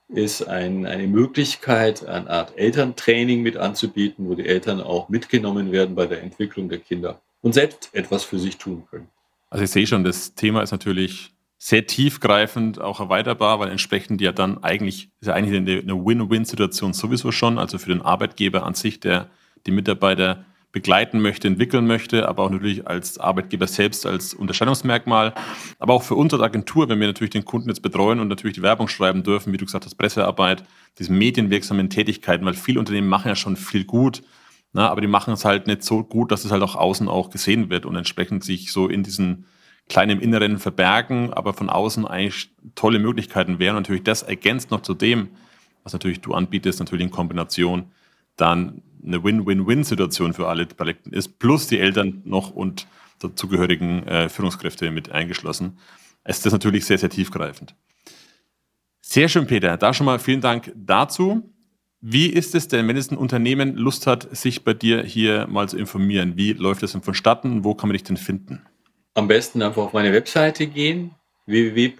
ist 0.08 0.42
ein, 0.42 0.84
eine 0.84 1.06
Möglichkeit, 1.06 2.06
eine 2.06 2.28
Art 2.28 2.58
Elterntraining 2.58 3.42
mit 3.42 3.56
anzubieten, 3.56 4.28
wo 4.28 4.34
die 4.34 4.46
Eltern 4.46 4.82
auch 4.82 5.08
mitgenommen 5.08 5.72
werden 5.72 5.94
bei 5.94 6.06
der 6.06 6.22
Entwicklung 6.22 6.68
der 6.68 6.78
Kinder 6.78 7.20
und 7.40 7.54
selbst 7.54 7.88
etwas 7.92 8.24
für 8.24 8.38
sich 8.38 8.58
tun 8.58 8.86
können. 8.90 9.08
Also 9.54 9.62
ich 9.62 9.70
sehe 9.70 9.86
schon, 9.86 10.02
das 10.02 10.34
Thema 10.34 10.62
ist 10.62 10.72
natürlich 10.72 11.30
sehr 11.58 11.86
tiefgreifend, 11.86 12.80
auch 12.80 12.98
erweiterbar, 12.98 13.60
weil 13.60 13.70
entsprechend 13.70 14.20
ja 14.20 14.32
dann 14.32 14.64
eigentlich, 14.64 15.10
ist 15.20 15.28
ja 15.28 15.34
eigentlich 15.34 15.56
eine 15.56 15.94
Win-Win-Situation 15.94 16.92
sowieso 16.92 17.30
schon, 17.30 17.56
also 17.56 17.78
für 17.78 17.90
den 17.90 18.02
Arbeitgeber 18.02 18.66
an 18.66 18.74
sich, 18.74 18.98
der 18.98 19.30
die 19.64 19.70
Mitarbeiter 19.70 20.44
begleiten 20.72 21.22
möchte, 21.22 21.46
entwickeln 21.46 21.86
möchte, 21.86 22.28
aber 22.28 22.42
auch 22.42 22.50
natürlich 22.50 22.88
als 22.88 23.18
Arbeitgeber 23.18 23.68
selbst 23.68 24.06
als 24.06 24.34
Unterscheidungsmerkmal. 24.34 25.34
Aber 25.78 25.92
auch 25.92 26.02
für 26.02 26.16
uns 26.16 26.34
als 26.34 26.42
Agentur, 26.42 26.88
wenn 26.88 26.98
wir 26.98 27.06
natürlich 27.06 27.30
den 27.30 27.44
Kunden 27.44 27.68
jetzt 27.68 27.80
betreuen 27.80 28.18
und 28.18 28.26
natürlich 28.26 28.56
die 28.56 28.62
Werbung 28.62 28.88
schreiben 28.88 29.22
dürfen, 29.22 29.52
wie 29.52 29.56
du 29.56 29.66
gesagt 29.66 29.84
hast, 29.84 29.94
Pressearbeit, 29.94 30.64
diese 30.98 31.12
medienwirksamen 31.12 31.90
Tätigkeiten, 31.90 32.44
weil 32.44 32.54
viele 32.54 32.80
Unternehmen 32.80 33.08
machen 33.08 33.28
ja 33.28 33.36
schon 33.36 33.54
viel 33.54 33.84
gut, 33.84 34.22
na, 34.74 34.88
aber 34.88 35.00
die 35.00 35.06
machen 35.06 35.32
es 35.32 35.44
halt 35.44 35.68
nicht 35.68 35.84
so 35.84 36.02
gut, 36.02 36.32
dass 36.32 36.44
es 36.44 36.50
halt 36.50 36.62
auch 36.62 36.74
außen 36.74 37.08
auch 37.08 37.30
gesehen 37.30 37.70
wird 37.70 37.86
und 37.86 37.94
entsprechend 37.94 38.42
sich 38.42 38.72
so 38.72 38.88
in 38.88 39.04
diesen 39.04 39.46
kleinen 39.88 40.20
Inneren 40.20 40.58
verbergen, 40.58 41.32
aber 41.32 41.54
von 41.54 41.70
außen 41.70 42.04
eigentlich 42.04 42.50
tolle 42.74 42.98
Möglichkeiten 42.98 43.60
wären. 43.60 43.76
Und 43.76 43.84
natürlich 43.84 44.02
das 44.02 44.24
ergänzt 44.24 44.72
noch 44.72 44.82
zu 44.82 44.94
dem, 44.94 45.28
was 45.84 45.92
natürlich 45.92 46.20
du 46.22 46.34
anbietest, 46.34 46.80
natürlich 46.80 47.04
in 47.04 47.12
Kombination 47.12 47.92
dann 48.34 48.82
eine 49.06 49.22
Win-Win-Win-Situation 49.22 50.32
für 50.32 50.48
alle 50.48 50.66
Beteiligten 50.66 51.12
ist, 51.12 51.38
plus 51.38 51.68
die 51.68 51.78
Eltern 51.78 52.22
noch 52.24 52.50
und 52.50 52.88
dazugehörigen 53.20 54.04
äh, 54.08 54.28
Führungskräfte 54.28 54.90
mit 54.90 55.12
eingeschlossen. 55.12 55.78
Es 56.24 56.38
ist 56.38 56.46
das 56.46 56.52
natürlich 56.52 56.84
sehr, 56.84 56.98
sehr 56.98 57.10
tiefgreifend. 57.10 57.76
Sehr 59.02 59.28
schön, 59.28 59.46
Peter. 59.46 59.76
Da 59.76 59.94
schon 59.94 60.06
mal 60.06 60.18
vielen 60.18 60.40
Dank 60.40 60.72
dazu. 60.74 61.53
Wie 62.06 62.26
ist 62.26 62.54
es 62.54 62.68
denn, 62.68 62.86
wenn 62.86 62.98
es 62.98 63.10
ein 63.10 63.16
Unternehmen 63.16 63.76
Lust 63.76 64.06
hat, 64.06 64.28
sich 64.36 64.62
bei 64.62 64.74
dir 64.74 65.02
hier 65.02 65.46
mal 65.46 65.70
zu 65.70 65.78
informieren? 65.78 66.36
Wie 66.36 66.52
läuft 66.52 66.82
das 66.82 66.92
denn 66.92 67.00
vonstatten? 67.00 67.64
Wo 67.64 67.74
kann 67.74 67.88
man 67.88 67.94
dich 67.94 68.02
denn 68.02 68.18
finden? 68.18 68.60
Am 69.14 69.26
besten 69.26 69.62
einfach 69.62 69.84
auf 69.84 69.94
meine 69.94 70.12
Webseite 70.12 70.66
gehen, 70.66 71.12
www 71.46 71.94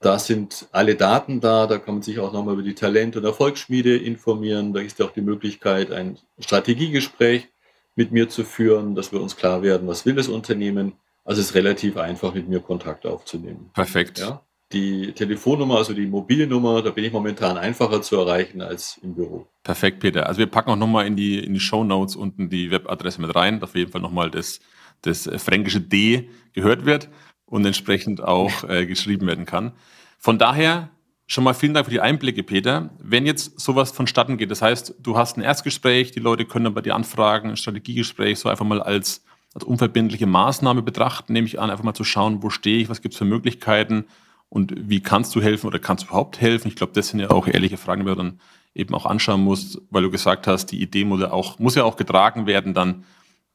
Da 0.00 0.18
sind 0.18 0.68
alle 0.70 0.94
Daten 0.94 1.40
da, 1.40 1.66
da 1.66 1.78
kann 1.78 1.96
man 1.96 2.02
sich 2.02 2.18
auch 2.20 2.32
nochmal 2.32 2.54
über 2.54 2.62
die 2.62 2.74
Talent- 2.74 3.16
und 3.16 3.24
Erfolgsschmiede 3.24 3.96
informieren. 3.96 4.72
Da 4.72 4.80
ist 4.80 5.02
auch 5.02 5.12
die 5.12 5.22
Möglichkeit, 5.22 5.90
ein 5.90 6.18
Strategiegespräch 6.38 7.48
mit 7.96 8.12
mir 8.12 8.28
zu 8.28 8.44
führen, 8.44 8.94
dass 8.94 9.10
wir 9.10 9.20
uns 9.20 9.36
klar 9.36 9.62
werden, 9.62 9.88
was 9.88 10.06
will 10.06 10.14
das 10.14 10.28
Unternehmen. 10.28 10.92
Also 11.24 11.40
es 11.40 11.48
ist 11.48 11.54
relativ 11.54 11.96
einfach, 11.96 12.32
mit 12.32 12.48
mir 12.48 12.60
Kontakt 12.60 13.06
aufzunehmen. 13.06 13.70
Perfekt. 13.74 14.20
Ja? 14.20 14.42
die 14.72 15.12
Telefonnummer, 15.12 15.78
also 15.78 15.94
die 15.94 16.06
Mobilnummer, 16.06 16.82
da 16.82 16.90
bin 16.90 17.04
ich 17.04 17.12
momentan 17.12 17.56
einfacher 17.56 18.02
zu 18.02 18.16
erreichen 18.16 18.60
als 18.60 18.98
im 19.02 19.14
Büro. 19.14 19.46
Perfekt, 19.62 20.00
Peter. 20.00 20.26
Also 20.26 20.40
wir 20.40 20.46
packen 20.46 20.70
auch 20.70 20.76
nochmal 20.76 21.06
in 21.06 21.16
die, 21.16 21.38
in 21.38 21.54
die 21.54 21.60
Show 21.60 21.84
Notes 21.84 22.16
unten 22.16 22.50
die 22.50 22.70
Webadresse 22.70 23.20
mit 23.20 23.34
rein, 23.34 23.60
dass 23.60 23.70
auf 23.70 23.76
jeden 23.76 23.90
Fall 23.90 24.02
nochmal 24.02 24.30
das, 24.30 24.60
das 25.02 25.28
fränkische 25.36 25.80
D 25.80 26.28
gehört 26.52 26.84
wird 26.84 27.08
und 27.48 27.64
entsprechend 27.64 28.22
auch 28.22 28.64
äh, 28.68 28.86
geschrieben 28.86 29.26
werden 29.26 29.46
kann. 29.46 29.72
Von 30.18 30.38
daher 30.38 30.90
schon 31.26 31.44
mal 31.44 31.54
vielen 31.54 31.74
Dank 31.74 31.86
für 31.86 31.90
die 31.92 32.00
Einblicke, 32.00 32.42
Peter. 32.42 32.90
Wenn 32.98 33.26
jetzt 33.26 33.60
sowas 33.60 33.90
vonstatten 33.90 34.38
geht, 34.38 34.50
das 34.50 34.62
heißt, 34.62 34.94
du 35.00 35.16
hast 35.16 35.36
ein 35.36 35.42
Erstgespräch, 35.42 36.10
die 36.10 36.20
Leute 36.20 36.44
können 36.44 36.64
dann 36.64 36.74
bei 36.74 36.80
dir 36.80 36.94
anfragen, 36.94 37.50
ein 37.50 37.56
Strategiegespräch, 37.56 38.38
so 38.38 38.48
einfach 38.48 38.64
mal 38.64 38.80
als, 38.80 39.24
als 39.54 39.64
unverbindliche 39.64 40.26
Maßnahme 40.26 40.82
betrachten, 40.82 41.32
nehme 41.32 41.46
ich 41.46 41.60
an, 41.60 41.70
einfach 41.70 41.84
mal 41.84 41.94
zu 41.94 42.04
schauen, 42.04 42.42
wo 42.42 42.50
stehe 42.50 42.80
ich, 42.80 42.88
was 42.88 43.02
gibt 43.02 43.14
es 43.14 43.18
für 43.18 43.26
Möglichkeiten, 43.26 44.06
und 44.48 44.74
wie 44.76 45.00
kannst 45.00 45.34
du 45.34 45.42
helfen 45.42 45.66
oder 45.66 45.78
kannst 45.78 46.04
du 46.04 46.08
überhaupt 46.08 46.40
helfen? 46.40 46.68
Ich 46.68 46.76
glaube, 46.76 46.92
das 46.94 47.08
sind 47.08 47.20
ja 47.20 47.30
auch 47.30 47.46
ehrliche 47.46 47.76
Fragen, 47.76 48.02
die 48.02 48.08
man 48.08 48.16
dann 48.16 48.40
eben 48.74 48.94
auch 48.94 49.06
anschauen 49.06 49.42
muss, 49.42 49.80
weil 49.90 50.02
du 50.02 50.10
gesagt 50.10 50.46
hast, 50.46 50.66
die 50.66 50.80
Idee 50.80 51.04
muss 51.04 51.20
ja 51.20 51.32
auch, 51.32 51.58
muss 51.58 51.74
ja 51.74 51.84
auch 51.84 51.96
getragen 51.96 52.46
werden, 52.46 52.74
dann 52.74 53.04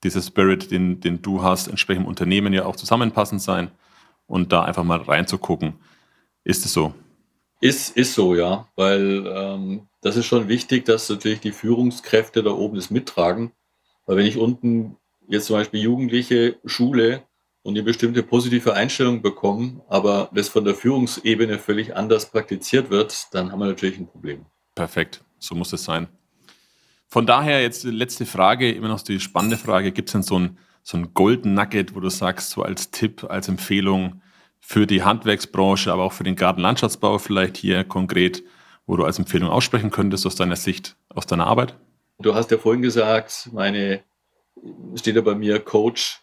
dieser 0.04 0.22
Spirit, 0.22 0.70
den, 0.70 1.00
den 1.00 1.22
du 1.22 1.42
hast, 1.42 1.68
entsprechend 1.68 2.04
im 2.04 2.10
Unternehmen 2.10 2.54
ja 2.54 2.66
auch 2.66 2.76
zusammenpassend 2.76 3.42
sein 3.42 3.72
und 4.28 4.52
da 4.52 4.64
einfach 4.64 4.84
mal 4.84 5.02
reinzugucken. 5.02 5.76
Ist 6.44 6.66
es 6.66 6.74
so? 6.74 6.94
Ist, 7.62 7.96
ist 7.96 8.14
so, 8.14 8.36
ja, 8.36 8.68
weil 8.76 9.26
ähm, 9.28 9.88
das 10.02 10.18
ist 10.18 10.26
schon 10.26 10.48
wichtig, 10.50 10.86
dass 10.86 11.10
natürlich 11.10 11.40
die 11.40 11.52
Führungskräfte 11.52 12.44
da 12.44 12.52
oben 12.52 12.76
das 12.76 12.90
mittragen. 12.90 13.52
Weil 14.06 14.18
wenn 14.18 14.26
ich 14.26 14.38
unten 14.38 14.98
jetzt 15.30 15.46
zum 15.46 15.56
Beispiel 15.56 15.82
Jugendliche 15.82 16.58
schule, 16.66 17.24
und 17.64 17.76
eine 17.76 17.84
bestimmte 17.84 18.22
positive 18.24 18.74
Einstellung 18.74 19.22
bekommen, 19.22 19.82
aber 19.88 20.30
das 20.34 20.50
von 20.50 20.66
der 20.66 20.76
Führungsebene 20.76 21.58
völlig 21.58 21.96
anders 21.96 22.30
praktiziert 22.30 22.90
wird, 22.90 23.28
dann 23.32 23.52
haben 23.52 23.60
wir 23.60 23.68
natürlich 23.68 23.98
ein 23.98 24.08
Problem. 24.08 24.46
Perfekt, 24.76 25.24
so 25.40 25.56
muss 25.56 25.74
es 25.74 25.84
sein. 25.84 26.08
Von 27.08 27.26
daher 27.26 27.62
jetzt 27.62 27.84
die 27.84 27.92
letzte 27.92 28.26
Frage, 28.26 28.72
immer 28.72 28.90
noch 28.90 29.02
die 29.02 29.20
spannende 29.20 29.58
Frage, 29.58 29.92
gibt 29.92 30.10
es 30.10 30.14
denn 30.14 30.24
so 30.24 30.40
ein, 30.40 30.58
so 30.84 30.98
ein 30.98 31.14
Golden 31.14 31.54
Nugget, 31.54 31.96
wo 31.96 32.00
du 32.00 32.10
sagst, 32.10 32.52
so 32.52 32.62
als 32.62 32.92
Tipp, 32.92 33.26
als 33.30 33.48
Empfehlung 33.48 34.22
für 34.60 34.86
die 34.86 35.04
Handwerksbranche, 35.04 35.92
aber 35.92 36.04
auch 36.04 36.14
für 36.14 36.24
den 36.24 36.36
Gartenlandschaftsbau 36.36 37.18
vielleicht 37.18 37.58
hier 37.58 37.84
konkret, 37.84 38.44
wo 38.86 38.96
du 38.98 39.06
als 39.06 39.18
Empfehlung 39.18 39.50
aussprechen 39.50 39.92
könntest 39.92 40.26
aus 40.26 40.36
deiner 40.36 40.56
Sicht, 40.56 40.96
aus 41.10 41.26
deiner 41.26 41.48
Arbeit? 41.48 41.76
Du 42.20 42.36
hast 42.36 42.52
ja 42.52 42.58
vorhin 42.58 42.82
gesagt, 42.82 43.50
meine, 43.52 44.04
steht 44.96 45.16
ja 45.16 45.22
bei 45.22 45.36
mir 45.36 45.60
Coach 45.60 46.22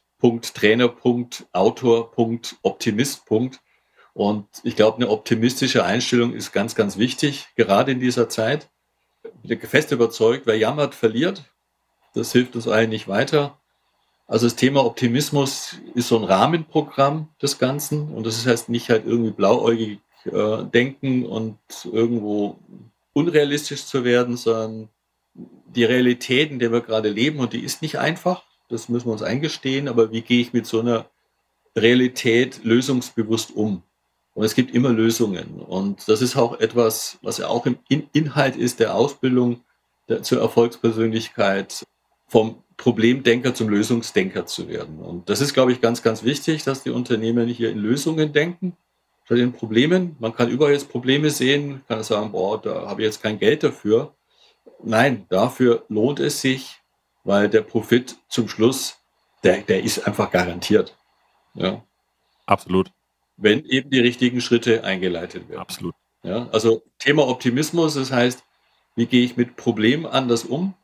Trainer, 0.54 0.94
Autor, 1.52 2.12
Optimist. 2.62 3.22
Und 4.12 4.46
ich 4.62 4.76
glaube, 4.76 4.96
eine 4.96 5.08
optimistische 5.08 5.84
Einstellung 5.84 6.34
ist 6.34 6.52
ganz, 6.52 6.74
ganz 6.74 6.98
wichtig, 6.98 7.48
gerade 7.56 7.92
in 7.92 8.00
dieser 8.00 8.28
Zeit. 8.28 8.68
Ich 9.42 9.48
bin 9.48 9.60
fest 9.60 9.92
überzeugt, 9.92 10.46
wer 10.46 10.58
jammert, 10.58 10.94
verliert. 10.94 11.44
Das 12.14 12.32
hilft 12.32 12.56
uns 12.56 12.68
allen 12.68 12.90
nicht 12.90 13.08
weiter. 13.08 13.59
Also 14.30 14.46
das 14.46 14.54
Thema 14.54 14.84
Optimismus 14.86 15.74
ist 15.96 16.06
so 16.06 16.16
ein 16.16 16.22
Rahmenprogramm 16.22 17.26
des 17.42 17.58
Ganzen 17.58 18.12
und 18.14 18.24
das 18.24 18.46
heißt 18.46 18.68
nicht 18.68 18.88
halt 18.88 19.04
irgendwie 19.04 19.32
blauäugig 19.32 19.98
äh, 20.24 20.62
denken 20.72 21.26
und 21.26 21.58
irgendwo 21.82 22.56
unrealistisch 23.12 23.86
zu 23.86 24.04
werden, 24.04 24.36
sondern 24.36 24.88
die 25.34 25.82
Realität, 25.82 26.52
in 26.52 26.60
der 26.60 26.70
wir 26.70 26.80
gerade 26.80 27.08
leben, 27.08 27.40
und 27.40 27.54
die 27.54 27.64
ist 27.64 27.82
nicht 27.82 27.98
einfach, 27.98 28.44
das 28.68 28.88
müssen 28.88 29.08
wir 29.08 29.14
uns 29.14 29.22
eingestehen, 29.22 29.88
aber 29.88 30.12
wie 30.12 30.20
gehe 30.20 30.40
ich 30.40 30.52
mit 30.52 30.64
so 30.64 30.78
einer 30.78 31.06
Realität 31.74 32.60
lösungsbewusst 32.62 33.50
um? 33.56 33.82
Und 34.34 34.44
es 34.44 34.54
gibt 34.54 34.72
immer 34.72 34.90
Lösungen. 34.90 35.60
Und 35.60 36.08
das 36.08 36.22
ist 36.22 36.36
auch 36.36 36.60
etwas, 36.60 37.18
was 37.20 37.38
ja 37.38 37.48
auch 37.48 37.66
im 37.66 37.78
Inhalt 38.12 38.54
ist 38.54 38.78
der 38.78 38.94
Ausbildung 38.94 39.62
der, 40.08 40.22
zur 40.22 40.40
Erfolgspersönlichkeit, 40.40 41.84
vom 42.28 42.62
Problemdenker 42.80 43.54
zum 43.54 43.68
Lösungsdenker 43.68 44.46
zu 44.46 44.68
werden. 44.68 44.98
Und 44.98 45.28
das 45.28 45.40
ist, 45.40 45.54
glaube 45.54 45.72
ich, 45.72 45.80
ganz, 45.80 46.02
ganz 46.02 46.24
wichtig, 46.24 46.64
dass 46.64 46.82
die 46.82 46.90
Unternehmen 46.90 47.48
hier 47.48 47.70
in 47.70 47.78
Lösungen 47.78 48.32
denken, 48.32 48.76
statt 49.24 49.38
in 49.38 49.52
Problemen. 49.52 50.16
Man 50.18 50.34
kann 50.34 50.48
überall 50.48 50.72
jetzt 50.72 50.88
Probleme 50.88 51.30
sehen, 51.30 51.82
kann 51.88 52.02
sagen, 52.02 52.32
boah, 52.32 52.60
da 52.60 52.88
habe 52.88 53.02
ich 53.02 53.06
jetzt 53.06 53.22
kein 53.22 53.38
Geld 53.38 53.62
dafür. 53.62 54.14
Nein, 54.82 55.26
dafür 55.28 55.84
lohnt 55.88 56.20
es 56.20 56.40
sich, 56.40 56.80
weil 57.22 57.48
der 57.48 57.62
Profit 57.62 58.16
zum 58.28 58.48
Schluss, 58.48 58.96
der, 59.44 59.58
der 59.62 59.84
ist 59.84 60.06
einfach 60.06 60.30
garantiert. 60.30 60.96
Ja. 61.54 61.84
Absolut 62.46 62.90
wenn 63.40 63.64
eben 63.64 63.90
die 63.90 64.00
richtigen 64.00 64.40
Schritte 64.40 64.84
eingeleitet 64.84 65.48
werden. 65.48 65.60
Absolut. 65.60 65.94
Ja, 66.22 66.48
also 66.52 66.82
Thema 66.98 67.26
Optimismus, 67.26 67.94
das 67.94 68.12
heißt, 68.12 68.44
wie 68.94 69.06
gehe 69.06 69.24
ich 69.24 69.36
mit 69.36 69.56
Problemen 69.56 70.04
anders 70.04 70.44
um? 70.44 70.74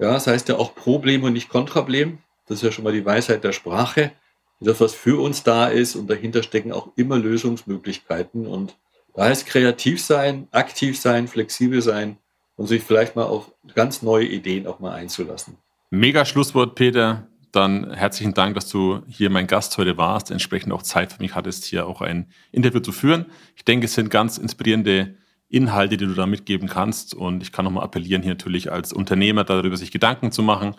Ja, 0.00 0.12
das 0.12 0.26
heißt 0.26 0.48
ja 0.48 0.56
auch 0.56 0.74
Problem 0.74 1.24
und 1.24 1.34
nicht 1.34 1.48
Kontrablem. 1.48 2.18
Das 2.46 2.58
ist 2.58 2.64
ja 2.64 2.72
schon 2.72 2.84
mal 2.84 2.92
die 2.92 3.04
Weisheit 3.04 3.44
der 3.44 3.52
Sprache. 3.52 4.12
Das, 4.60 4.80
was 4.80 4.94
für 4.94 5.20
uns 5.20 5.42
da 5.42 5.68
ist 5.68 5.94
und 5.96 6.08
dahinter 6.08 6.42
stecken 6.42 6.72
auch 6.72 6.88
immer 6.96 7.18
Lösungsmöglichkeiten. 7.18 8.46
Und 8.46 8.76
da 9.14 9.24
heißt 9.24 9.46
kreativ 9.46 10.02
sein, 10.02 10.48
aktiv 10.50 10.98
sein, 10.98 11.28
flexibel 11.28 11.80
sein 11.80 12.18
und 12.56 12.66
sich 12.66 12.82
vielleicht 12.82 13.16
mal 13.16 13.24
auf 13.24 13.52
ganz 13.74 14.02
neue 14.02 14.26
Ideen 14.26 14.66
auch 14.66 14.80
mal 14.80 14.92
einzulassen. 14.92 15.56
Mega 15.90 16.24
Schlusswort, 16.24 16.74
Peter 16.74 17.26
dann 17.52 17.92
herzlichen 17.92 18.34
Dank, 18.34 18.54
dass 18.54 18.68
du 18.68 19.02
hier 19.08 19.30
mein 19.30 19.46
Gast 19.46 19.76
heute 19.76 19.96
warst, 19.96 20.30
entsprechend 20.30 20.72
auch 20.72 20.82
Zeit 20.82 21.12
für 21.12 21.20
mich 21.20 21.34
hattest, 21.34 21.64
hier 21.64 21.86
auch 21.86 22.00
ein 22.00 22.30
Interview 22.52 22.80
zu 22.80 22.92
führen. 22.92 23.26
Ich 23.56 23.64
denke, 23.64 23.86
es 23.86 23.94
sind 23.94 24.10
ganz 24.10 24.38
inspirierende 24.38 25.16
Inhalte, 25.50 25.96
die 25.96 26.06
du 26.06 26.14
da 26.14 26.26
mitgeben 26.26 26.68
kannst. 26.68 27.14
Und 27.14 27.42
ich 27.42 27.52
kann 27.52 27.64
nochmal 27.64 27.84
appellieren, 27.84 28.22
hier 28.22 28.32
natürlich 28.32 28.72
als 28.72 28.92
Unternehmer 28.92 29.44
darüber 29.44 29.76
sich 29.76 29.90
Gedanken 29.90 30.32
zu 30.32 30.42
machen. 30.42 30.76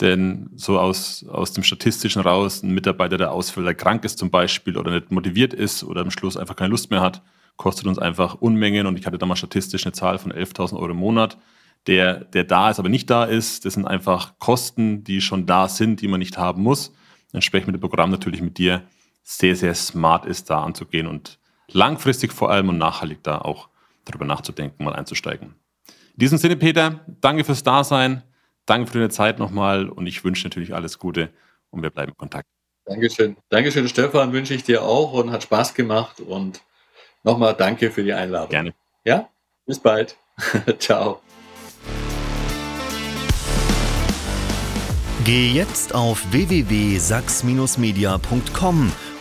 Denn 0.00 0.50
so 0.56 0.78
aus, 0.78 1.26
aus 1.28 1.52
dem 1.52 1.64
Statistischen 1.64 2.22
raus, 2.22 2.62
ein 2.62 2.72
Mitarbeiter, 2.72 3.18
der 3.18 3.32
ausfällt, 3.32 3.66
der 3.66 3.74
krank 3.74 4.04
ist 4.04 4.18
zum 4.18 4.30
Beispiel 4.30 4.78
oder 4.78 4.90
nicht 4.90 5.10
motiviert 5.12 5.52
ist 5.52 5.84
oder 5.84 6.00
am 6.00 6.10
Schluss 6.10 6.36
einfach 6.36 6.56
keine 6.56 6.70
Lust 6.70 6.90
mehr 6.90 7.02
hat, 7.02 7.22
kostet 7.56 7.86
uns 7.86 7.98
einfach 7.98 8.34
Unmengen. 8.34 8.86
Und 8.86 8.98
ich 8.98 9.06
hatte 9.06 9.18
da 9.18 9.26
mal 9.26 9.36
statistisch 9.36 9.84
eine 9.84 9.92
Zahl 9.92 10.18
von 10.18 10.32
11.000 10.32 10.74
Euro 10.76 10.92
im 10.92 10.96
Monat 10.96 11.36
der, 11.86 12.24
der 12.24 12.44
da 12.44 12.70
ist, 12.70 12.78
aber 12.78 12.88
nicht 12.88 13.10
da 13.10 13.24
ist. 13.24 13.64
Das 13.64 13.74
sind 13.74 13.86
einfach 13.86 14.38
Kosten, 14.38 15.04
die 15.04 15.20
schon 15.20 15.46
da 15.46 15.68
sind, 15.68 16.00
die 16.00 16.08
man 16.08 16.20
nicht 16.20 16.38
haben 16.38 16.62
muss. 16.62 16.92
Entsprechend 17.32 17.68
mit 17.68 17.76
dem 17.76 17.80
Programm 17.80 18.10
natürlich 18.10 18.42
mit 18.42 18.58
dir 18.58 18.82
sehr, 19.24 19.56
sehr 19.56 19.74
smart 19.74 20.26
ist, 20.26 20.50
da 20.50 20.62
anzugehen 20.62 21.06
und 21.06 21.38
langfristig 21.68 22.32
vor 22.32 22.50
allem 22.50 22.68
und 22.68 22.78
nachhaltig 22.78 23.22
da 23.22 23.38
auch 23.38 23.68
darüber 24.04 24.24
nachzudenken, 24.24 24.84
mal 24.84 24.94
einzusteigen. 24.94 25.54
In 26.14 26.18
diesem 26.18 26.38
Sinne, 26.38 26.56
Peter, 26.56 27.04
danke 27.20 27.44
fürs 27.44 27.62
Dasein, 27.62 28.22
danke 28.66 28.86
für 28.86 28.98
deine 28.98 29.10
Zeit 29.10 29.38
nochmal 29.38 29.88
und 29.88 30.06
ich 30.06 30.24
wünsche 30.24 30.46
natürlich 30.46 30.74
alles 30.74 30.98
Gute 30.98 31.30
und 31.70 31.82
wir 31.82 31.90
bleiben 31.90 32.12
in 32.12 32.18
Kontakt. 32.18 32.46
Dankeschön. 32.84 33.36
Dankeschön, 33.48 33.88
Stefan, 33.88 34.32
wünsche 34.32 34.54
ich 34.54 34.64
dir 34.64 34.82
auch 34.82 35.12
und 35.12 35.30
hat 35.30 35.44
Spaß 35.44 35.74
gemacht 35.74 36.20
und 36.20 36.62
nochmal 37.22 37.54
danke 37.54 37.90
für 37.90 38.02
die 38.02 38.12
Einladung. 38.12 38.50
Gerne. 38.50 38.74
Ja, 39.04 39.28
bis 39.66 39.78
bald. 39.78 40.16
Ciao. 40.78 41.20
Geh 45.24 45.52
jetzt 45.52 45.94
auf 45.94 46.32
www.sachs-media.com 46.32 48.92